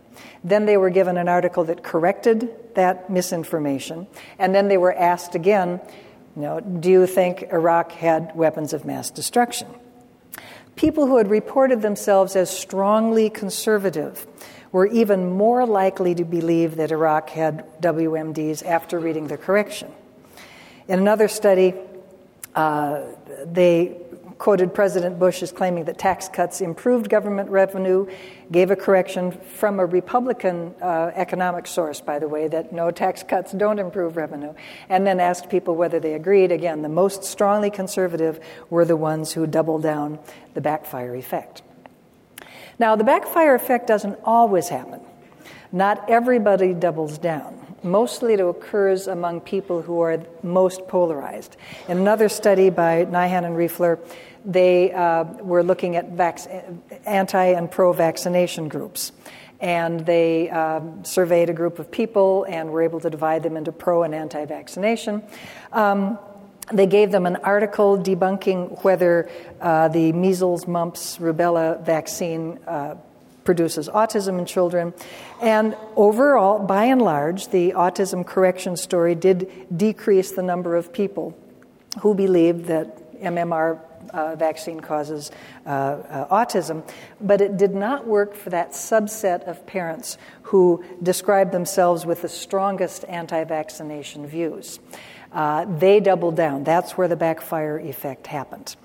[0.44, 4.06] Then they were given an article that corrected that misinformation,
[4.38, 5.80] and then they were asked again
[6.38, 9.68] know, do you think Iraq had weapons of mass destruction?
[10.76, 14.26] People who had reported themselves as strongly conservative
[14.70, 19.90] were even more likely to believe that Iraq had WMDs after reading the correction.
[20.86, 21.74] In another study,
[22.54, 23.02] uh,
[23.44, 23.96] they
[24.38, 28.06] quoted President Bush as claiming that tax cuts improved government revenue,
[28.52, 33.22] gave a correction from a Republican uh, economic source, by the way, that no tax
[33.22, 34.54] cuts don't improve revenue,
[34.88, 36.52] and then asked people whether they agreed.
[36.52, 40.18] Again, the most strongly conservative were the ones who doubled down
[40.54, 41.62] the backfire effect.
[42.78, 45.00] Now, the backfire effect doesn't always happen.
[45.72, 47.67] Not everybody doubles down.
[47.82, 51.56] Mostly it occurs among people who are most polarized.
[51.88, 53.98] In another study by Nyhan and Reifler,
[54.44, 56.48] they uh, were looking at vac-
[57.06, 59.12] anti and pro vaccination groups.
[59.60, 63.72] And they um, surveyed a group of people and were able to divide them into
[63.72, 65.22] pro and anti vaccination.
[65.72, 66.18] Um,
[66.72, 72.94] they gave them an article debunking whether uh, the measles, mumps, rubella vaccine uh,
[73.48, 74.92] produces autism in children.
[75.40, 81.34] And overall, by and large, the autism correction story did decrease the number of people
[82.02, 83.80] who believed that MMR
[84.10, 85.30] uh, vaccine causes
[85.64, 86.86] uh, uh, autism,
[87.22, 92.28] but it did not work for that subset of parents who described themselves with the
[92.28, 94.78] strongest anti vaccination views.
[95.32, 96.64] Uh, they doubled down.
[96.64, 98.76] That's where the backfire effect happened.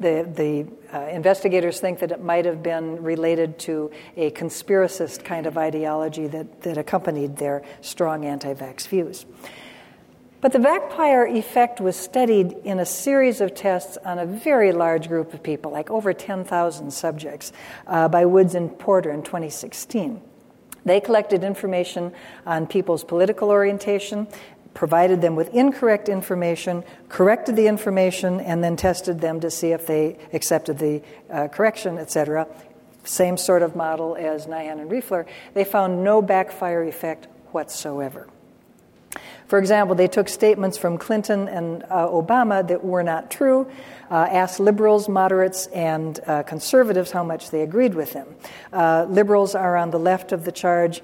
[0.00, 5.46] The, the uh, investigators think that it might have been related to a conspiracist kind
[5.46, 9.26] of ideology that, that accompanied their strong anti vax views.
[10.40, 15.06] But the backfire effect was studied in a series of tests on a very large
[15.06, 17.52] group of people, like over 10,000 subjects,
[17.86, 20.22] uh, by Woods and Porter in 2016.
[20.86, 22.12] They collected information
[22.46, 24.28] on people's political orientation,
[24.80, 29.86] provided them with incorrect information, corrected the information, and then tested them to see if
[29.86, 32.48] they accepted the uh, correction, etc.
[33.04, 35.26] Same sort of model as Nyhan and Reifler.
[35.52, 38.26] They found no backfire effect whatsoever.
[39.48, 43.70] For example, they took statements from Clinton and uh, Obama that were not true,
[44.10, 48.28] uh, asked liberals, moderates, and uh, conservatives how much they agreed with them.
[48.72, 51.02] Uh, liberals are on the left of the charge,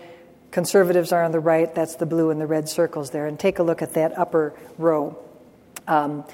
[0.57, 1.75] conservatives are on the right.
[1.75, 3.27] That's the blue and the red circles there.
[3.27, 5.23] And take a look at that upper row.
[5.87, 6.25] Um,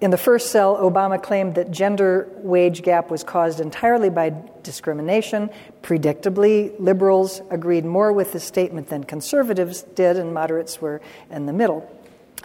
[0.00, 5.50] in the first cell, Obama claimed that gender wage gap was caused entirely by discrimination.
[5.80, 11.52] Predictably, liberals agreed more with the statement than conservatives did, and moderates were in the
[11.52, 11.88] middle.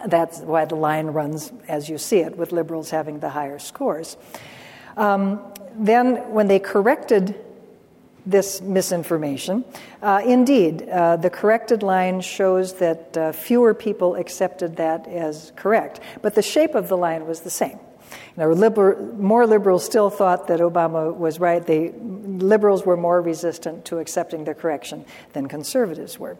[0.06, 4.16] That's why the line runs as you see it, with liberals having the higher scores.
[4.96, 5.40] Um,
[5.74, 7.34] then, when they corrected
[8.24, 9.64] this misinformation.
[10.00, 16.00] Uh, indeed, uh, the corrected line shows that uh, fewer people accepted that as correct,
[16.22, 17.78] but the shape of the line was the same.
[18.36, 21.64] Now, liber- more liberals still thought that Obama was right.
[21.64, 26.36] They, liberals were more resistant to accepting the correction than conservatives were.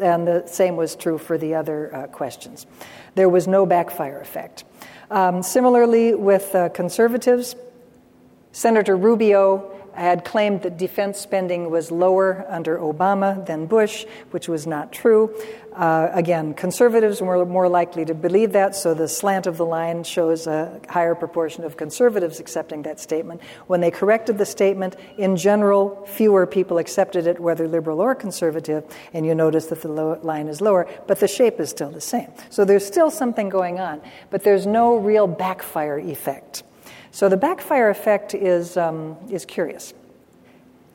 [0.00, 2.66] And the same was true for the other uh, questions.
[3.14, 4.64] There was no backfire effect.
[5.10, 7.56] Um, similarly, with uh, conservatives,
[8.52, 14.66] Senator Rubio had claimed that defense spending was lower under Obama than Bush, which was
[14.66, 15.34] not true.
[15.74, 20.02] Uh, again, conservatives were more likely to believe that, so the slant of the line
[20.04, 23.42] shows a higher proportion of conservatives accepting that statement.
[23.66, 28.84] When they corrected the statement, in general, fewer people accepted it, whether liberal or conservative,
[29.12, 32.30] and you notice that the line is lower, but the shape is still the same.
[32.48, 36.62] So there's still something going on, but there's no real backfire effect.
[37.16, 39.94] So the backfire effect is, um, is curious.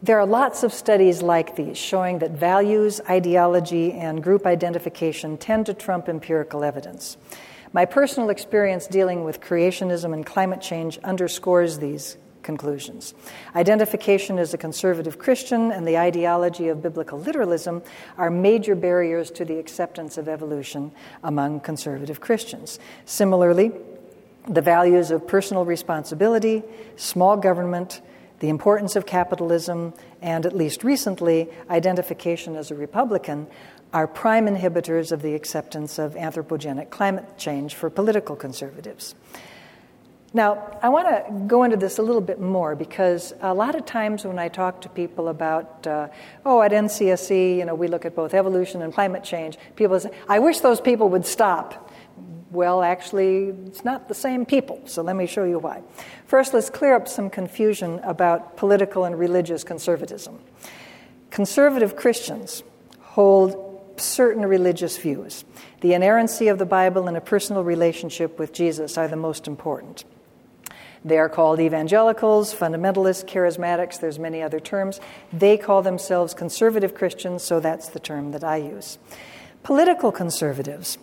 [0.04, 5.66] There are lots of studies like these showing that values, ideology, and group identification tend
[5.66, 7.18] to trump empirical evidence.
[7.74, 13.16] My personal experience dealing with creationism and climate change underscores these conclusions.
[13.56, 17.82] Identification as a conservative Christian and the ideology of biblical literalism
[18.20, 20.92] are major barriers to the acceptance of evolution
[21.24, 22.78] among conservative Christians.
[23.06, 23.72] Similarly,
[24.48, 26.64] the values of personal responsibility,
[26.96, 28.02] small government,
[28.40, 33.48] the importance of capitalism, and at least recently, identification as a Republican
[33.94, 39.16] are prime inhibitors of the acceptance of anthropogenic climate change for political conservatives.
[40.34, 43.86] Now, I want to go into this a little bit more because a lot of
[43.86, 46.08] times when I talk to people about, uh,
[46.46, 50.10] oh, at NCSE, you know, we look at both evolution and climate change, people say,
[50.30, 51.91] I wish those people would stop.
[52.52, 55.82] Well, actually, it's not the same people, so let me show you why.
[56.28, 60.38] First, let's clear up some confusion about political and religious conservatism.
[61.30, 62.62] Conservative Christians
[63.00, 65.46] hold certain religious views.
[65.80, 70.04] The inerrancy of the Bible and a personal relationship with Jesus are the most important.
[71.06, 75.00] They are called evangelicals, fundamentalists, charismatics, there's many other terms.
[75.32, 78.98] They call themselves conservative Christians, so that's the term that I use.
[79.64, 80.98] Political conservatives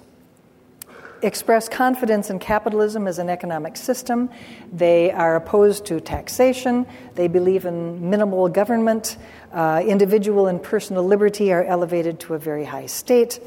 [1.23, 4.31] express confidence in capitalism as an economic system.
[4.73, 6.87] They are opposed to taxation.
[7.15, 9.17] They believe in minimal government.
[9.53, 13.41] Uh, individual and personal liberty are elevated to a very high state.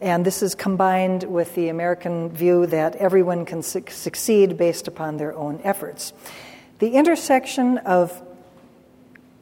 [0.00, 5.16] And this is combined with the American view that everyone can su- succeed based upon
[5.16, 6.12] their own efforts.
[6.80, 8.20] The intersection of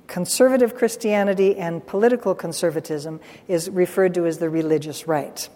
[0.07, 5.49] conservative Christianity and political conservatism is referred to as the religious right.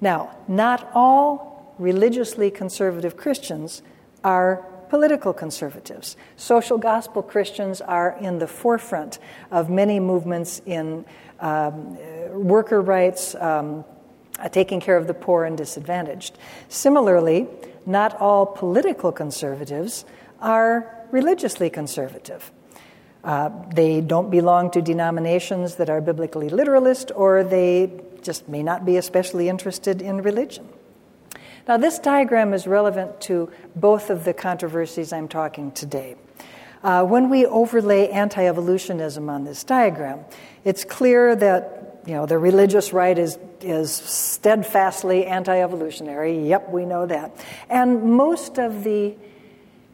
[0.00, 3.82] Now, not all religiously conservative Christians
[4.24, 6.16] are political conservatives.
[6.36, 9.18] Social gospel Christians are in the forefront
[9.50, 11.04] of many movements in
[11.40, 11.96] um,
[12.32, 13.84] worker rights, um,
[14.50, 16.38] taking care of the poor and disadvantaged.
[16.68, 17.48] Similarly,
[17.86, 20.04] not all political conservatives
[20.40, 22.50] are religiously conservative.
[23.24, 27.90] Uh, they don't belong to denominations that are biblically literalist, or they
[28.22, 30.68] just may not be especially interested in religion.
[31.66, 36.16] Now, this diagram is relevant to both of the controversies I'm talking today.
[36.82, 40.24] Uh, when we overlay anti evolutionism on this diagram,
[40.64, 46.48] it's clear that you know, the religious right is, is steadfastly anti evolutionary.
[46.48, 47.36] Yep, we know that.
[47.68, 49.14] And most of the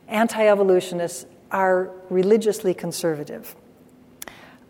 [0.07, 3.57] anti evolutionists are religiously conservative.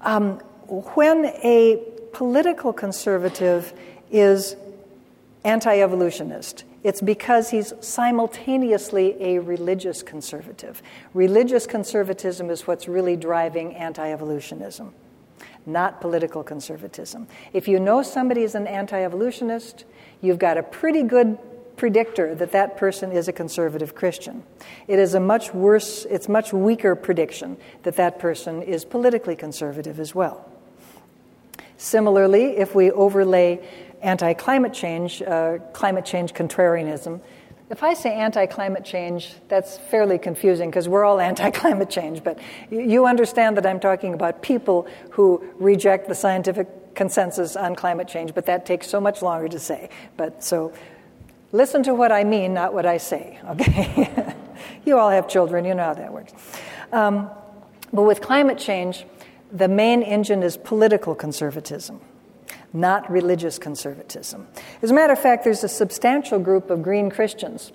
[0.00, 0.38] Um,
[0.68, 3.72] when a political conservative
[4.10, 4.56] is
[5.44, 6.64] anti evolutionist.
[6.82, 10.82] It's because he's simultaneously a religious conservative.
[11.14, 14.92] Religious conservatism is what's really driving anti evolutionism,
[15.66, 17.26] not political conservatism.
[17.52, 19.84] If you know somebody is an anti evolutionist,
[20.20, 21.38] you've got a pretty good
[21.76, 24.44] predictor that that person is a conservative Christian.
[24.86, 29.98] It is a much worse, it's much weaker prediction that that person is politically conservative
[29.98, 30.48] as well.
[31.84, 33.60] Similarly, if we overlay
[34.00, 37.20] anti climate change, uh, climate change contrarianism,
[37.68, 42.24] if I say anti climate change, that's fairly confusing because we're all anti climate change,
[42.24, 42.38] but
[42.70, 48.34] you understand that I'm talking about people who reject the scientific consensus on climate change,
[48.34, 49.90] but that takes so much longer to say.
[50.16, 50.72] But so
[51.52, 54.34] listen to what I mean, not what I say, okay?
[54.86, 56.32] you all have children, you know how that works.
[56.92, 57.28] Um,
[57.92, 59.04] but with climate change,
[59.54, 62.00] the main engine is political conservatism.
[62.72, 64.48] not religious conservatism.
[64.82, 67.70] As a matter of fact, there's a substantial group of green Christians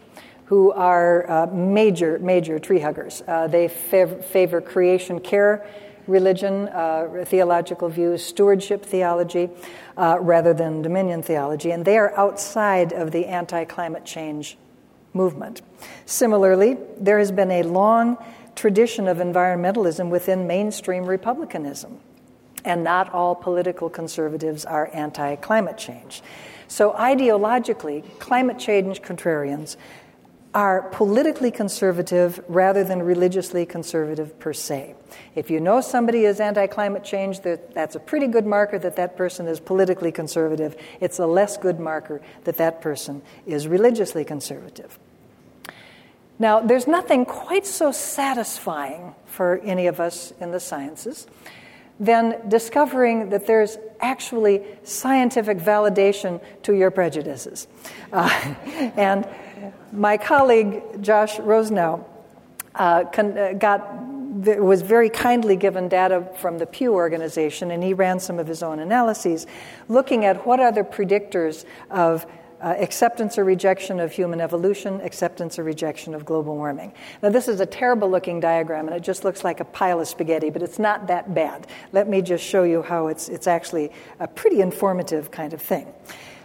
[0.46, 3.24] who are uh, major, major tree huggers.
[3.26, 5.66] Uh, they fav- favor creation care
[6.10, 9.50] religion, uh, theological views, stewardship theology,
[9.98, 14.58] uh, rather than dominion theology, and they are outside of the anti climate change
[15.14, 15.62] movement.
[16.06, 18.18] Similarly, there has been a long
[18.60, 21.98] tradition of environmentalism within mainstream republicanism,
[22.66, 26.22] and not all political conservatives are anti climate change.
[26.68, 29.78] So, ideologically, climate change contrarians
[30.54, 34.96] are politically conservative rather than religiously conservative per se.
[35.36, 39.16] If you know somebody is anti climate change, that's a pretty good marker that that
[39.16, 40.76] person is politically conservative.
[41.00, 45.00] It's a less good marker that that person is religiously conservative.
[46.40, 51.28] Now, there's nothing quite so satisfying for any of us in the sciences
[52.00, 57.68] than discovering that there's actually scientific validation to your prejudices.
[58.14, 58.30] Uh,
[58.96, 59.28] and
[59.92, 62.06] my colleague Josh Rosenau
[62.76, 64.06] uh, con- uh, got
[64.40, 68.64] was very kindly given data from the Pew organization, and he ran some of his
[68.64, 69.48] own analyses,
[69.90, 72.26] looking at what are the predictors of
[72.62, 76.94] uh, acceptance or rejection of human evolution, acceptance or rejection of global warming.
[77.22, 80.08] Now, this is a terrible looking diagram, and it just looks like a pile of
[80.08, 81.68] spaghetti, but it's not that bad.
[81.92, 85.88] Let me just show you how it's, it's actually a pretty informative kind of thing.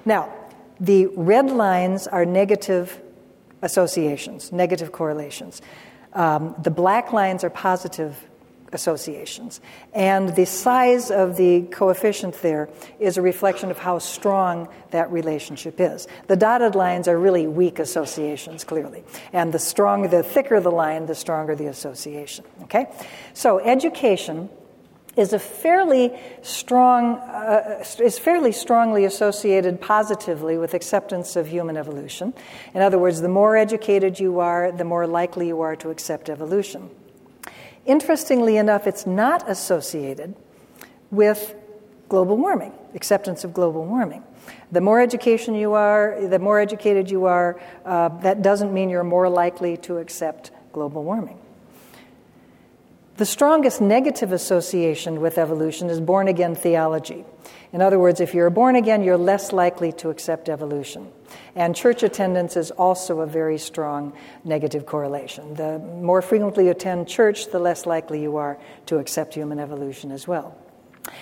[0.05, 0.33] Now,
[0.81, 3.01] the red lines are negative
[3.63, 5.63] associations, negative correlations.
[6.13, 8.29] Um, the black lines are positive
[8.75, 9.61] associations.
[9.93, 12.69] And the size of the coefficient there
[12.99, 16.07] is a reflection of how strong that relationship is.
[16.27, 19.05] The dotted lines are really weak associations, clearly.
[19.33, 22.45] And the stronger, the thicker the line, the stronger the association.
[22.63, 22.87] Okay?
[23.33, 24.51] So education
[25.17, 26.13] is a fairly
[26.43, 32.35] strong uh, is fairly strongly associated positively with acceptance of human evolution.
[32.75, 36.29] In other words, the more educated you are, the more likely you are to accept
[36.29, 36.91] evolution.
[37.87, 40.35] Interestingly enough, it's not associated
[41.11, 41.55] with
[42.09, 44.23] global warming, acceptance of global warming.
[44.73, 49.05] The more education you are, the more educated you are, uh, that doesn't mean you're
[49.05, 51.39] more likely to accept global warming.
[53.17, 57.25] The strongest negative association with evolution is born again theology.
[57.73, 61.11] In other words, if you're born again, you're less likely to accept evolution.
[61.55, 64.13] And church attendance is also a very strong
[64.45, 65.55] negative correlation.
[65.55, 70.11] The more frequently you attend church, the less likely you are to accept human evolution
[70.13, 70.57] as well.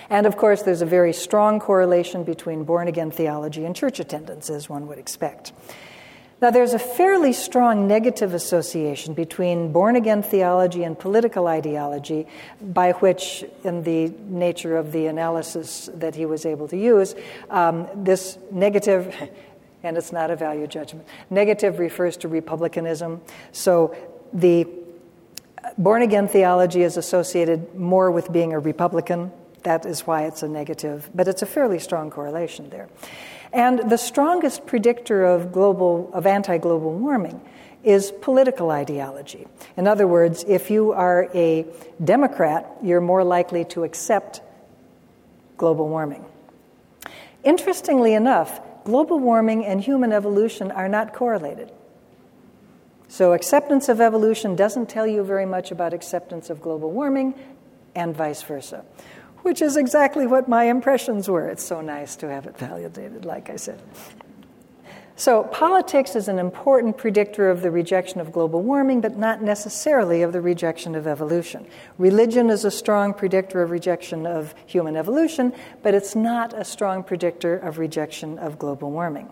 [0.09, 4.49] And of course, there's a very strong correlation between born again theology and church attendance,
[4.49, 5.51] as one would expect.
[6.43, 12.27] Now, there's a fairly strong negative association between born again theology and political ideology,
[12.61, 17.15] by which, in the nature of the analysis that he was able to use,
[17.49, 19.15] um, this negative,
[19.83, 23.21] and it's not a value judgment, negative refers to republicanism.
[23.53, 23.95] So
[24.33, 24.67] the
[25.77, 29.31] born again theology is associated more with being a Republican.
[29.61, 32.89] That is why it's a negative, but it's a fairly strong correlation there.
[33.53, 37.39] And the strongest predictor of global of anti-global warming
[37.83, 39.45] is political ideology.
[39.77, 41.65] In other words, if you are a
[42.03, 44.41] Democrat, you're more likely to accept
[45.57, 46.25] global warming.
[47.43, 51.71] Interestingly enough, global warming and human evolution are not correlated.
[53.09, 57.35] So, acceptance of evolution doesn't tell you very much about acceptance of global warming,
[57.95, 58.83] and vice versa
[59.43, 61.47] which is exactly what my impressions were.
[61.47, 63.81] It's so nice to have it validated, like I said.
[65.15, 70.23] So, politics is an important predictor of the rejection of global warming, but not necessarily
[70.23, 71.67] of the rejection of evolution.
[71.99, 77.03] Religion is a strong predictor of rejection of human evolution, but it's not a strong
[77.03, 79.29] predictor of rejection of global warming.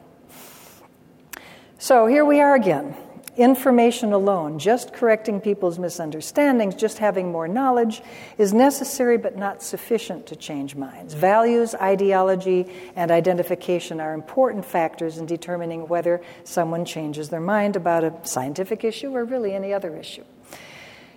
[1.80, 2.96] So, here we are again
[3.38, 8.02] information alone, just correcting people's misunderstandings, just having more knowledge,
[8.38, 11.14] is necessary but not sufficient to change minds.
[11.14, 18.04] Values, ideology, and identification are important factors in determining whether someone changes their mind about
[18.04, 20.24] a scientific issue or really any other issue.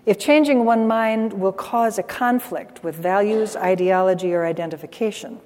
[0.06, 5.40] If changing one mind will cause a conflict with values, ideology, or identification,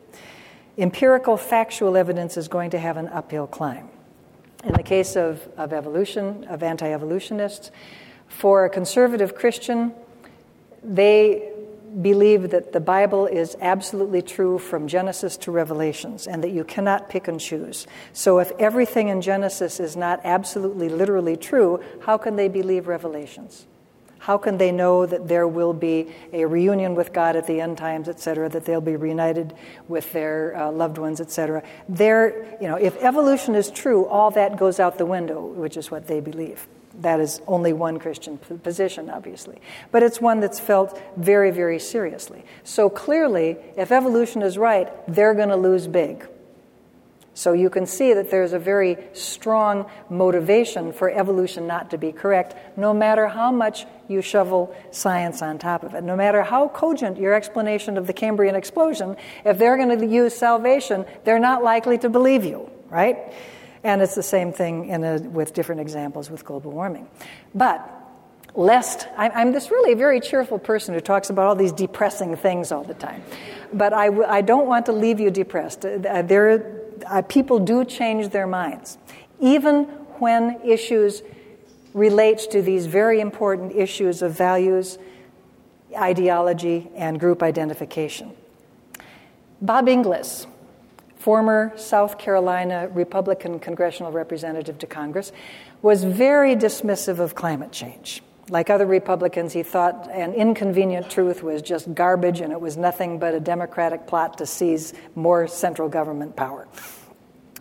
[0.76, 3.88] empirical factual evidence is going to have an uphill climb.
[4.64, 7.70] In the case of, of evolution, of anti evolutionists,
[8.26, 9.94] for a conservative Christian,
[10.82, 11.52] they
[12.02, 17.08] believe that the Bible is absolutely true from Genesis to Revelations and that you cannot
[17.08, 17.86] pick and choose.
[18.12, 23.67] So, if everything in Genesis is not absolutely literally true, how can they believe Revelations?
[24.18, 27.78] How can they know that there will be a reunion with God at the end
[27.78, 29.54] times, etc., that they'll be reunited
[29.86, 31.62] with their uh, loved ones, etc.?
[31.88, 35.90] There, you know, if evolution is true, all that goes out the window, which is
[35.90, 36.66] what they believe.
[37.00, 39.60] That is only one Christian position, obviously.
[39.92, 42.44] But it's one that's felt very, very seriously.
[42.64, 46.26] So clearly, if evolution is right, they're going to lose big.
[47.38, 52.10] So you can see that there's a very strong motivation for evolution not to be
[52.10, 56.02] correct, no matter how much you shovel science on top of it.
[56.02, 60.34] No matter how cogent your explanation of the Cambrian explosion, if they're going to use
[60.34, 63.32] salvation, they're not likely to believe you, right?
[63.84, 67.06] And it's the same thing a, with different examples with global warming.
[67.54, 67.88] But
[68.56, 72.82] lest I'm, this really very cheerful person who talks about all these depressing things all
[72.82, 73.22] the time.
[73.72, 75.84] But I, I don't want to leave you depressed.
[75.84, 78.98] Uh, there, uh, people do change their minds,
[79.40, 79.84] even
[80.20, 81.22] when issues
[81.94, 84.98] relate to these very important issues of values,
[85.96, 88.32] ideology, and group identification.
[89.60, 90.46] Bob Inglis,
[91.16, 95.32] former South Carolina Republican congressional representative to Congress,
[95.82, 98.22] was very dismissive of climate change.
[98.50, 103.18] Like other Republicans, he thought an inconvenient truth was just garbage and it was nothing
[103.18, 106.66] but a Democratic plot to seize more central government power.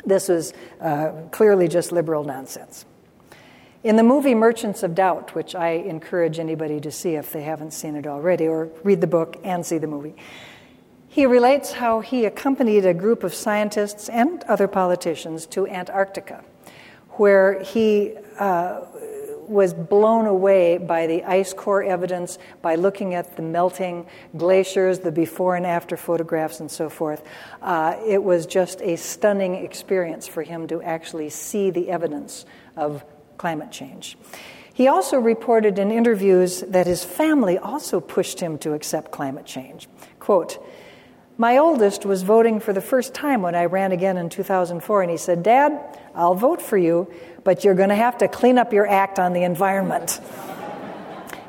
[0.06, 2.86] This was uh, clearly just liberal nonsense.
[3.84, 7.72] In the movie Merchants of Doubt, which I encourage anybody to see if they haven't
[7.72, 10.16] seen it already, or read the book and see the movie,
[11.08, 16.44] he relates how he accompanied a group of scientists and other politicians to Antarctica,
[17.12, 18.82] where he uh,
[19.50, 25.12] was blown away by the ice core evidence, by looking at the melting glaciers, the
[25.12, 27.24] before and after photographs, and so forth.
[27.62, 32.46] Uh, it was just a stunning experience for him to actually see the evidence
[32.76, 33.04] of
[33.38, 34.18] climate change.
[34.74, 39.90] He also reported in interviews that his family also pushed him to accept climate change.
[40.20, 40.64] Quote,
[41.38, 45.12] my oldest was voting for the first time when I ran again in 2004, and
[45.12, 47.12] he said, Dad, I'll vote for you,
[47.44, 50.20] but you're going to have to clean up your act on the environment.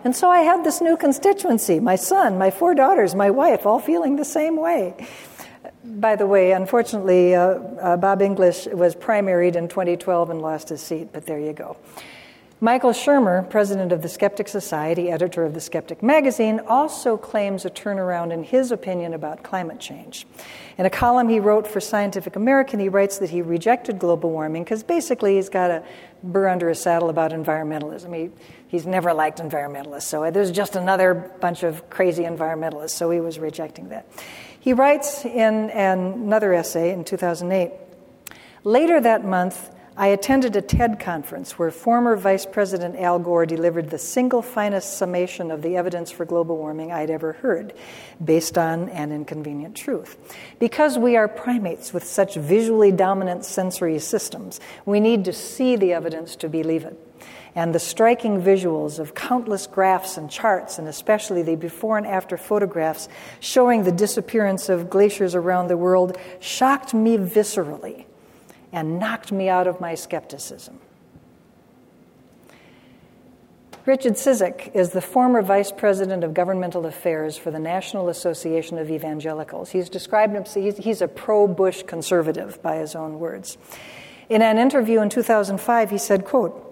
[0.04, 3.80] and so I had this new constituency my son, my four daughters, my wife, all
[3.80, 4.94] feeling the same way.
[5.82, 10.82] By the way, unfortunately, uh, uh, Bob Inglis was primaried in 2012 and lost his
[10.82, 11.78] seat, but there you go.
[12.60, 17.70] Michael Shermer, president of the Skeptic Society, editor of the Skeptic magazine, also claims a
[17.70, 20.26] turnaround in his opinion about climate change.
[20.76, 24.64] In a column he wrote for Scientific American, he writes that he rejected global warming
[24.64, 25.84] because basically he's got a
[26.24, 28.12] burr under his saddle about environmentalism.
[28.12, 28.30] He,
[28.66, 33.38] he's never liked environmentalists, so there's just another bunch of crazy environmentalists, so he was
[33.38, 34.04] rejecting that.
[34.58, 37.70] He writes in another essay in 2008
[38.64, 43.90] Later that month, I attended a TED conference where former Vice President Al Gore delivered
[43.90, 47.72] the single finest summation of the evidence for global warming I'd ever heard,
[48.24, 50.16] based on an inconvenient truth.
[50.60, 55.94] Because we are primates with such visually dominant sensory systems, we need to see the
[55.94, 56.96] evidence to believe it.
[57.56, 62.36] And the striking visuals of countless graphs and charts, and especially the before and after
[62.36, 63.08] photographs
[63.40, 68.04] showing the disappearance of glaciers around the world, shocked me viscerally
[68.72, 70.78] and knocked me out of my skepticism.
[73.88, 78.90] Richard Cizik is the former vice president of governmental affairs for the National Association of
[78.90, 79.70] Evangelicals.
[79.70, 83.56] He's described himself, he's a pro Bush conservative, by his own words.
[84.28, 86.66] In an interview in 2005, he said, quote,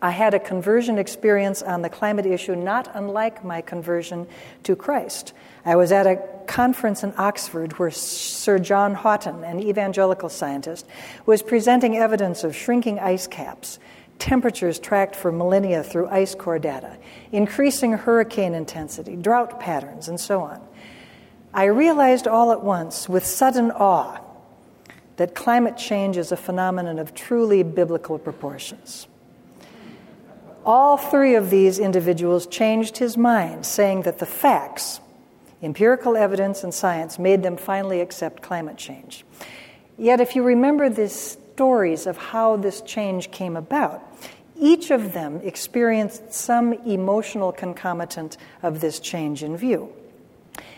[0.00, 4.26] I had a conversion experience on the climate issue not unlike my conversion
[4.62, 5.34] to Christ.
[5.64, 10.86] I was at a conference in Oxford where Sir John Houghton, an evangelical scientist,
[11.26, 13.78] was presenting evidence of shrinking ice caps,
[14.18, 16.96] temperatures tracked for millennia through ice core data,
[17.32, 20.60] increasing hurricane intensity, drought patterns, and so on.
[21.52, 24.20] I realized all at once, with sudden awe,
[25.16, 29.06] that climate change is a phenomenon of truly biblical proportions.
[30.64, 35.00] All three of these individuals changed his mind, saying that the facts,
[35.66, 39.24] Empirical evidence and science made them finally accept climate change.
[39.98, 44.00] Yet, if you remember the stories of how this change came about,
[44.56, 49.92] each of them experienced some emotional concomitant of this change in view.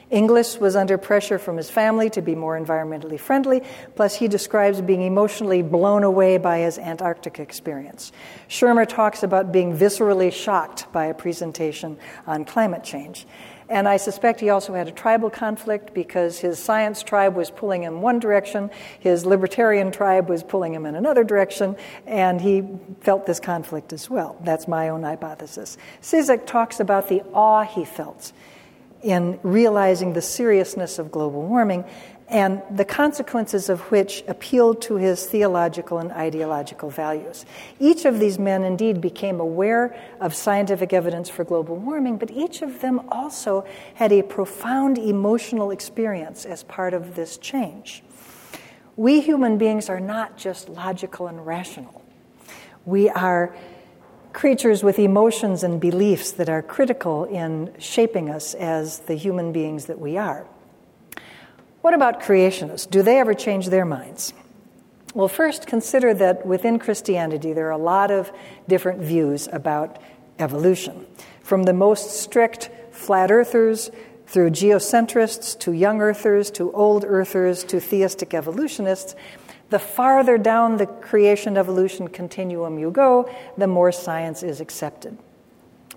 [0.08, 3.60] Inglis was under pressure from his family to be more environmentally friendly,
[3.94, 8.10] plus, he describes being emotionally blown away by his Antarctic experience.
[8.48, 13.26] Shermer talks about being viscerally shocked by a presentation on climate change.
[13.68, 17.82] And I suspect he also had a tribal conflict because his science tribe was pulling
[17.82, 22.66] him one direction, his libertarian tribe was pulling him in another direction, and he
[23.00, 24.36] felt this conflict as well.
[24.42, 25.76] That's my own hypothesis.
[26.00, 28.32] Cizik talks about the awe he felt
[29.02, 31.84] in realizing the seriousness of global warming
[32.30, 37.46] and the consequences of which appealed to his theological and ideological values.
[37.80, 42.60] Each of these men indeed became aware of scientific evidence for global warming, but each
[42.60, 43.64] of them also
[43.94, 48.02] had a profound emotional experience as part of this change.
[48.96, 52.02] We human beings are not just logical and rational.
[52.84, 53.56] We are
[54.34, 59.86] creatures with emotions and beliefs that are critical in shaping us as the human beings
[59.86, 60.46] that we are.
[61.80, 62.90] What about creationists?
[62.90, 64.32] Do they ever change their minds?
[65.14, 68.30] Well, first, consider that within Christianity there are a lot of
[68.68, 69.98] different views about
[70.38, 71.06] evolution.
[71.42, 73.90] From the most strict flat earthers
[74.26, 79.14] through geocentrists to young earthers to old earthers to theistic evolutionists,
[79.70, 85.16] the farther down the creation evolution continuum you go, the more science is accepted.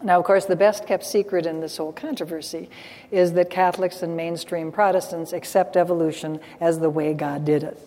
[0.04, 2.70] Now, of course, the best kept secret in this whole controversy
[3.12, 7.78] is that Catholics and mainstream Protestants accept evolution as the way God did it.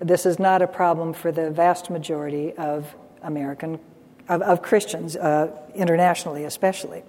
[0.00, 2.92] This is not a problem for the vast majority of
[3.22, 3.78] American,
[4.28, 7.04] of, of Christians, uh, internationally especially.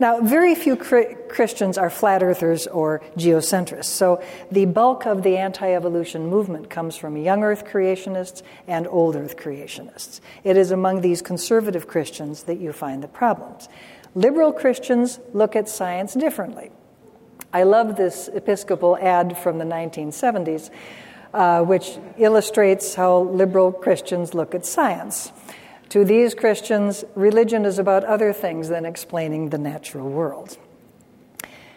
[0.00, 5.72] Now, very few Christians are flat earthers or geocentrists, so the bulk of the anti
[5.72, 10.20] evolution movement comes from young earth creationists and old earth creationists.
[10.44, 13.68] It is among these conservative Christians that you find the problems.
[14.14, 16.70] Liberal Christians look at science differently.
[17.52, 20.70] I love this Episcopal ad from the 1970s,
[21.34, 25.32] uh, which illustrates how liberal Christians look at science.
[25.90, 30.58] To these Christians, religion is about other things than explaining the natural world.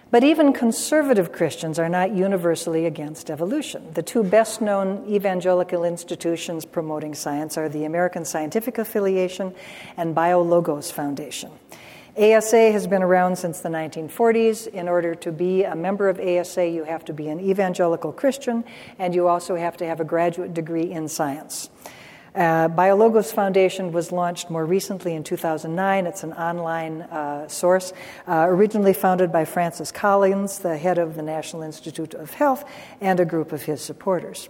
[0.10, 3.94] But even conservative Christians are not universally against evolution.
[3.94, 9.54] The two best known evangelical institutions promoting science are the American Scientific Affiliation
[9.96, 11.52] and BioLogos Foundation.
[12.18, 14.68] ASA has been around since the 1940s.
[14.68, 18.66] In order to be a member of ASA, you have to be an evangelical Christian,
[19.00, 21.70] and you also have to have a graduate degree in science.
[22.34, 26.08] Uh, BioLogos Foundation was launched more recently in 2009.
[26.08, 27.92] It's an online uh, source,
[28.26, 32.64] uh, originally founded by Francis Collins, the head of the National Institute of Health,
[33.02, 34.48] and a group of his supporters.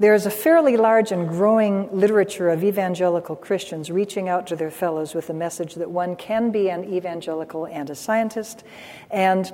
[0.00, 4.70] There is a fairly large and growing literature of evangelical Christians reaching out to their
[4.70, 8.64] fellows with the message that one can be an evangelical and a scientist,
[9.10, 9.50] and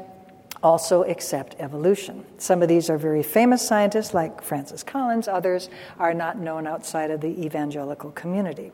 [0.63, 2.25] also accept evolution.
[2.39, 7.11] Some of these are very famous scientists, like Francis Collins, others are not known outside
[7.11, 8.73] of the evangelical community.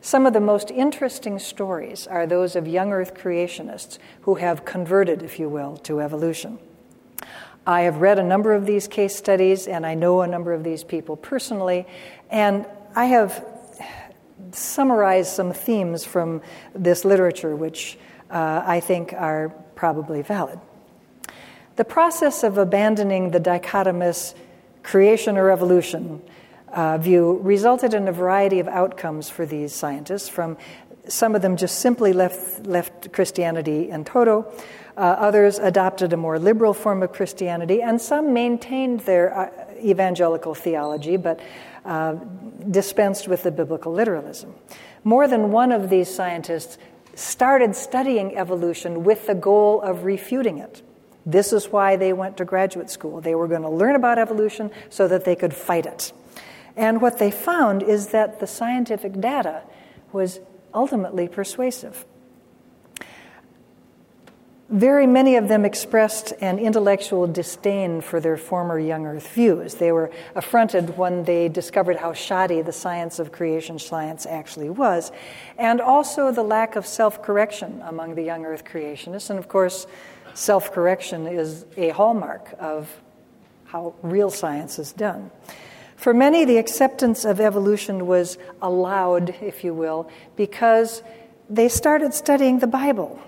[0.00, 5.22] Some of the most interesting stories are those of young earth creationists who have converted,
[5.22, 6.58] if you will, to evolution.
[7.66, 10.64] I have read a number of these case studies and I know a number of
[10.64, 11.86] these people personally,
[12.30, 12.64] and
[12.94, 13.44] I have
[14.52, 16.42] summarized some themes from
[16.74, 17.98] this literature which
[18.30, 20.60] uh, I think are probably valid.
[21.78, 24.34] The process of abandoning the dichotomous
[24.82, 26.20] creation or evolution
[26.72, 30.28] uh, view resulted in a variety of outcomes for these scientists.
[30.28, 30.56] From
[31.06, 34.52] some of them just simply left, left Christianity in toto,
[34.96, 39.50] uh, others adopted a more liberal form of Christianity, and some maintained their uh,
[39.80, 41.38] evangelical theology but
[41.84, 42.16] uh,
[42.68, 44.52] dispensed with the biblical literalism.
[45.04, 46.76] More than one of these scientists
[47.14, 50.82] started studying evolution with the goal of refuting it.
[51.28, 53.20] This is why they went to graduate school.
[53.20, 56.10] They were going to learn about evolution so that they could fight it.
[56.74, 59.62] And what they found is that the scientific data
[60.10, 60.40] was
[60.72, 62.06] ultimately persuasive.
[64.70, 69.74] Very many of them expressed an intellectual disdain for their former young earth views.
[69.74, 75.12] They were affronted when they discovered how shoddy the science of creation science actually was,
[75.58, 79.30] and also the lack of self correction among the young earth creationists.
[79.30, 79.86] And of course,
[80.38, 82.88] self correction is a hallmark of
[83.64, 85.30] how real science is done.
[85.96, 91.02] For many, the acceptance of evolution was allowed, if you will, because
[91.50, 93.20] they started studying the Bible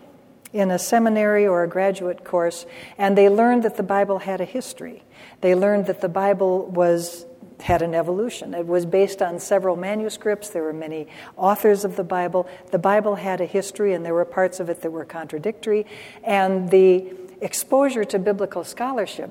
[0.53, 2.65] in a seminary or a graduate course,
[2.97, 5.03] and they learned that the Bible had a history.
[5.41, 7.27] They learned that the Bible was
[7.63, 8.55] had an evolution.
[8.55, 10.51] It was based on several manuscripts.
[10.51, 11.07] There were many
[11.37, 12.49] authors of the Bible.
[12.71, 15.87] The Bible had a history, and there were parts of it that were contradictory.
[16.25, 19.31] And the exposure to biblical scholarship,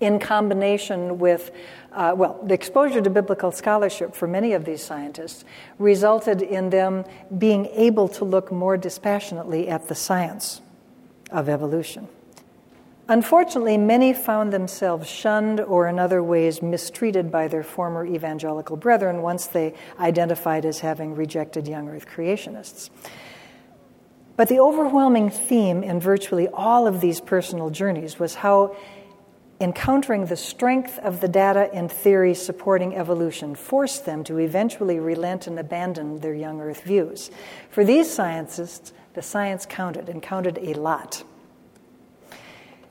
[0.00, 1.50] in combination with,
[1.92, 5.44] uh, well, the exposure to biblical scholarship for many of these scientists
[5.78, 7.04] resulted in them
[7.38, 10.60] being able to look more dispassionately at the science
[11.30, 12.08] of evolution.
[13.06, 19.20] Unfortunately, many found themselves shunned or in other ways mistreated by their former evangelical brethren
[19.20, 22.88] once they identified as having rejected young earth creationists.
[24.36, 28.74] But the overwhelming theme in virtually all of these personal journeys was how
[29.60, 35.46] encountering the strength of the data and theory supporting evolution forced them to eventually relent
[35.46, 37.30] and abandon their young earth views.
[37.70, 41.22] For these scientists, the science counted and counted a lot.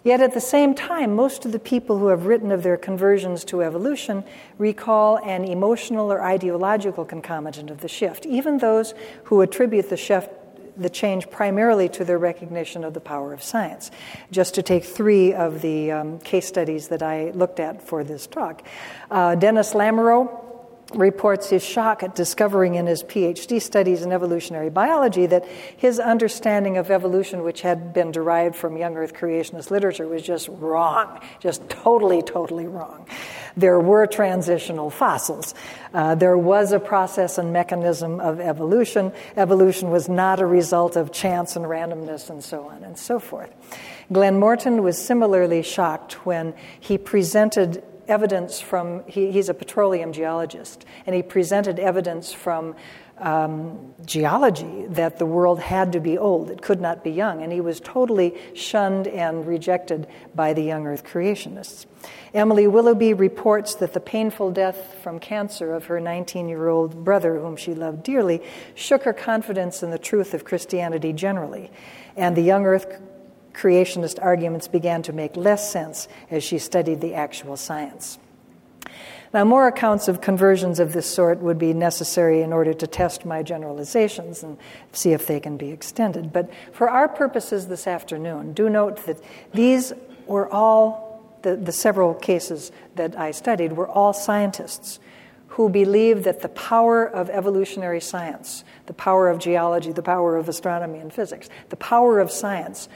[0.04, 3.46] Yet at the same time, most of the people who have written of their conversions
[3.46, 4.26] to evolution
[4.58, 8.94] recall an emotional or ideological concomitant of the shift, even those
[9.26, 10.30] who attribute the shift
[10.76, 13.92] the change primarily to their recognition of the power of science.
[14.32, 18.26] Just to take three of the um, case studies that I looked at for this
[18.26, 18.66] talk.
[19.12, 20.53] Uh, Dennis Lamoureux
[20.96, 26.78] reports his shock at discovering in his PhD studies in evolutionary biology that his understanding
[26.78, 31.68] of evolution, which had been derived from young earth creationist literature, was just wrong, just
[31.70, 33.08] totally, totally wrong.
[33.56, 35.54] There were transitional fossils.
[35.94, 39.12] Uh, there was a process and mechanism of evolution.
[39.38, 43.52] Evolution was not a result of chance and randomness and so on and so forth.
[44.12, 50.86] Glenn Morton was similarly shocked when he presented evidence from, he, he's a petroleum geologist,
[51.06, 52.76] and he presented evidence from
[53.20, 57.52] um, geology that the world had to be old, it could not be young, and
[57.52, 61.86] he was totally shunned and rejected by the young earth creationists.
[62.34, 67.40] Emily Willoughby reports that the painful death from cancer of her 19 year old brother,
[67.40, 68.42] whom she loved dearly,
[68.76, 71.72] shook her confidence in the truth of Christianity generally,
[72.18, 73.00] and the young earth
[73.54, 78.20] creationist arguments began to make less sense as she studied the actual science.
[79.34, 83.26] Now, more accounts of conversions of this sort would be necessary in order to test
[83.26, 84.60] my generalizations and
[84.92, 86.32] see if they can be extended.
[86.32, 89.18] But for our purposes this afternoon, do note that
[89.52, 89.92] these
[90.28, 95.00] were all, the, the several cases that I studied, were all scientists
[95.48, 100.48] who believed that the power of evolutionary science, the power of geology, the power of
[100.48, 102.88] astronomy and physics, the power of science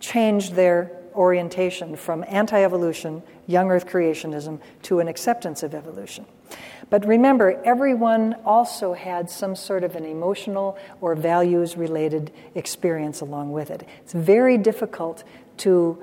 [0.00, 6.24] changed their orientation from anti evolution, young earth creationism, to an acceptance of evolution.
[6.88, 13.52] But remember, everyone also had some sort of an emotional or values related experience along
[13.52, 13.86] with it.
[14.00, 15.22] It's very difficult
[15.58, 16.02] to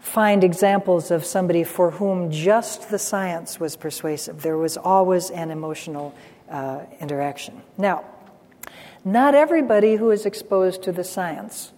[0.00, 4.42] find examples of somebody for whom just the science was persuasive.
[4.42, 6.12] There was always an emotional
[6.50, 7.62] uh, interaction.
[7.78, 8.04] Now,
[9.04, 11.72] not everybody who is exposed to the science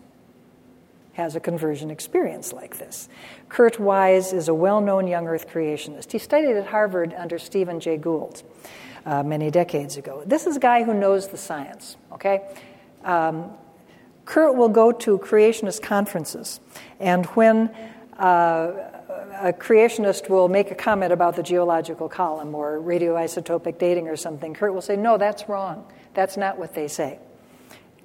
[1.14, 3.08] has a conversion experience like this.
[3.48, 6.12] Kurt Wise is a well known young earth creationist.
[6.12, 8.42] He studied at Harvard under Stephen Jay Gould
[9.06, 10.22] uh, many decades ago.
[10.26, 12.42] This is a guy who knows the science, okay?
[13.04, 13.50] Um,
[14.24, 16.60] Kurt will go to creationist conferences,
[16.98, 17.68] and when
[18.18, 18.72] uh,
[19.40, 24.54] a creationist will make a comment about the geological column or radioisotopic dating or something,
[24.54, 25.90] Kurt will say, No, that's wrong.
[26.14, 27.18] That's not what they say.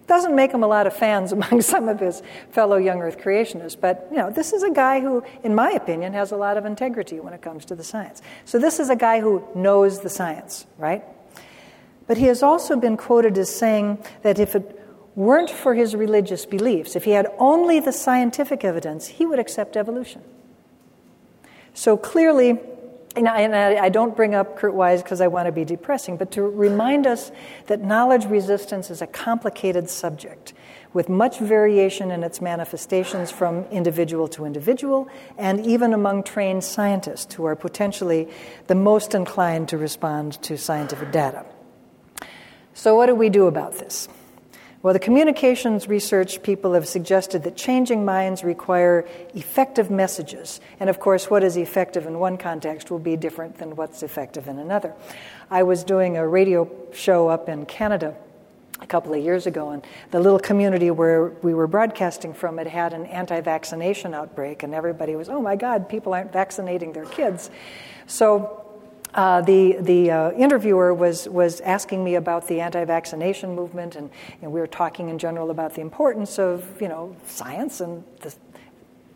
[0.10, 3.80] Doesn't make him a lot of fans among some of his fellow young earth creationists,
[3.80, 6.66] but you know, this is a guy who, in my opinion, has a lot of
[6.66, 8.22] integrity when it comes to the science.
[8.44, 11.04] So this is a guy who knows the science, right?
[12.08, 14.76] But he has also been quoted as saying that if it
[15.16, 19.78] weren't for his religious beliefs, if he had only the scientific evidence, he would accept
[19.78, 20.24] evolution.
[21.76, 22.58] So clearly,
[23.16, 26.18] and I, and I, don't bring up Kurt Wise because I want to be depressing,
[26.18, 27.32] but to remind us
[27.66, 30.54] that knowledge resistance is a complicated subject
[30.94, 35.08] with much variation in its manifestations from individual to individual
[35.38, 38.28] and even among trained scientists who are potentially
[38.68, 41.46] the most inclined to respond to scientific data.
[42.74, 44.08] So, what do we do about this?
[44.82, 49.06] Well, the communications research people have suggested that changing minds require
[49.36, 50.62] effective messages.
[50.80, 54.48] And of course, what is effective in one context will be different than what's effective
[54.48, 54.94] in another.
[55.52, 58.16] I was doing a radio show up in Canada
[58.80, 62.68] a couple of years ago, and the little community where we were broadcasting from had
[62.68, 67.06] had an anti vaccination outbreak, and everybody was, oh my God, people aren't vaccinating their
[67.06, 67.50] kids.
[68.08, 68.59] So
[69.14, 74.44] uh, the the uh, interviewer was was asking me about the anti-vaccination movement, and you
[74.44, 78.34] know, we were talking in general about the importance of you know science and the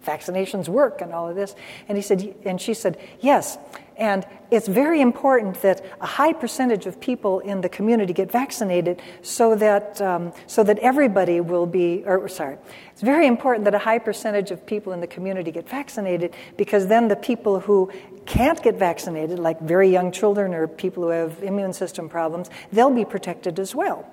[0.06, 1.56] vaccinations work and all of this.
[1.88, 3.58] And he said, and she said, yes,
[3.98, 9.02] And it's very important that a high percentage of people in the community get vaccinated
[9.22, 12.58] so that, um, so that everybody will be, or sorry,
[12.92, 16.88] it's very important that a high percentage of people in the community get vaccinated because
[16.88, 17.92] then the people who
[18.26, 22.90] can't get vaccinated, like very young children or people who have immune system problems, they'll
[22.90, 24.10] be protected as well.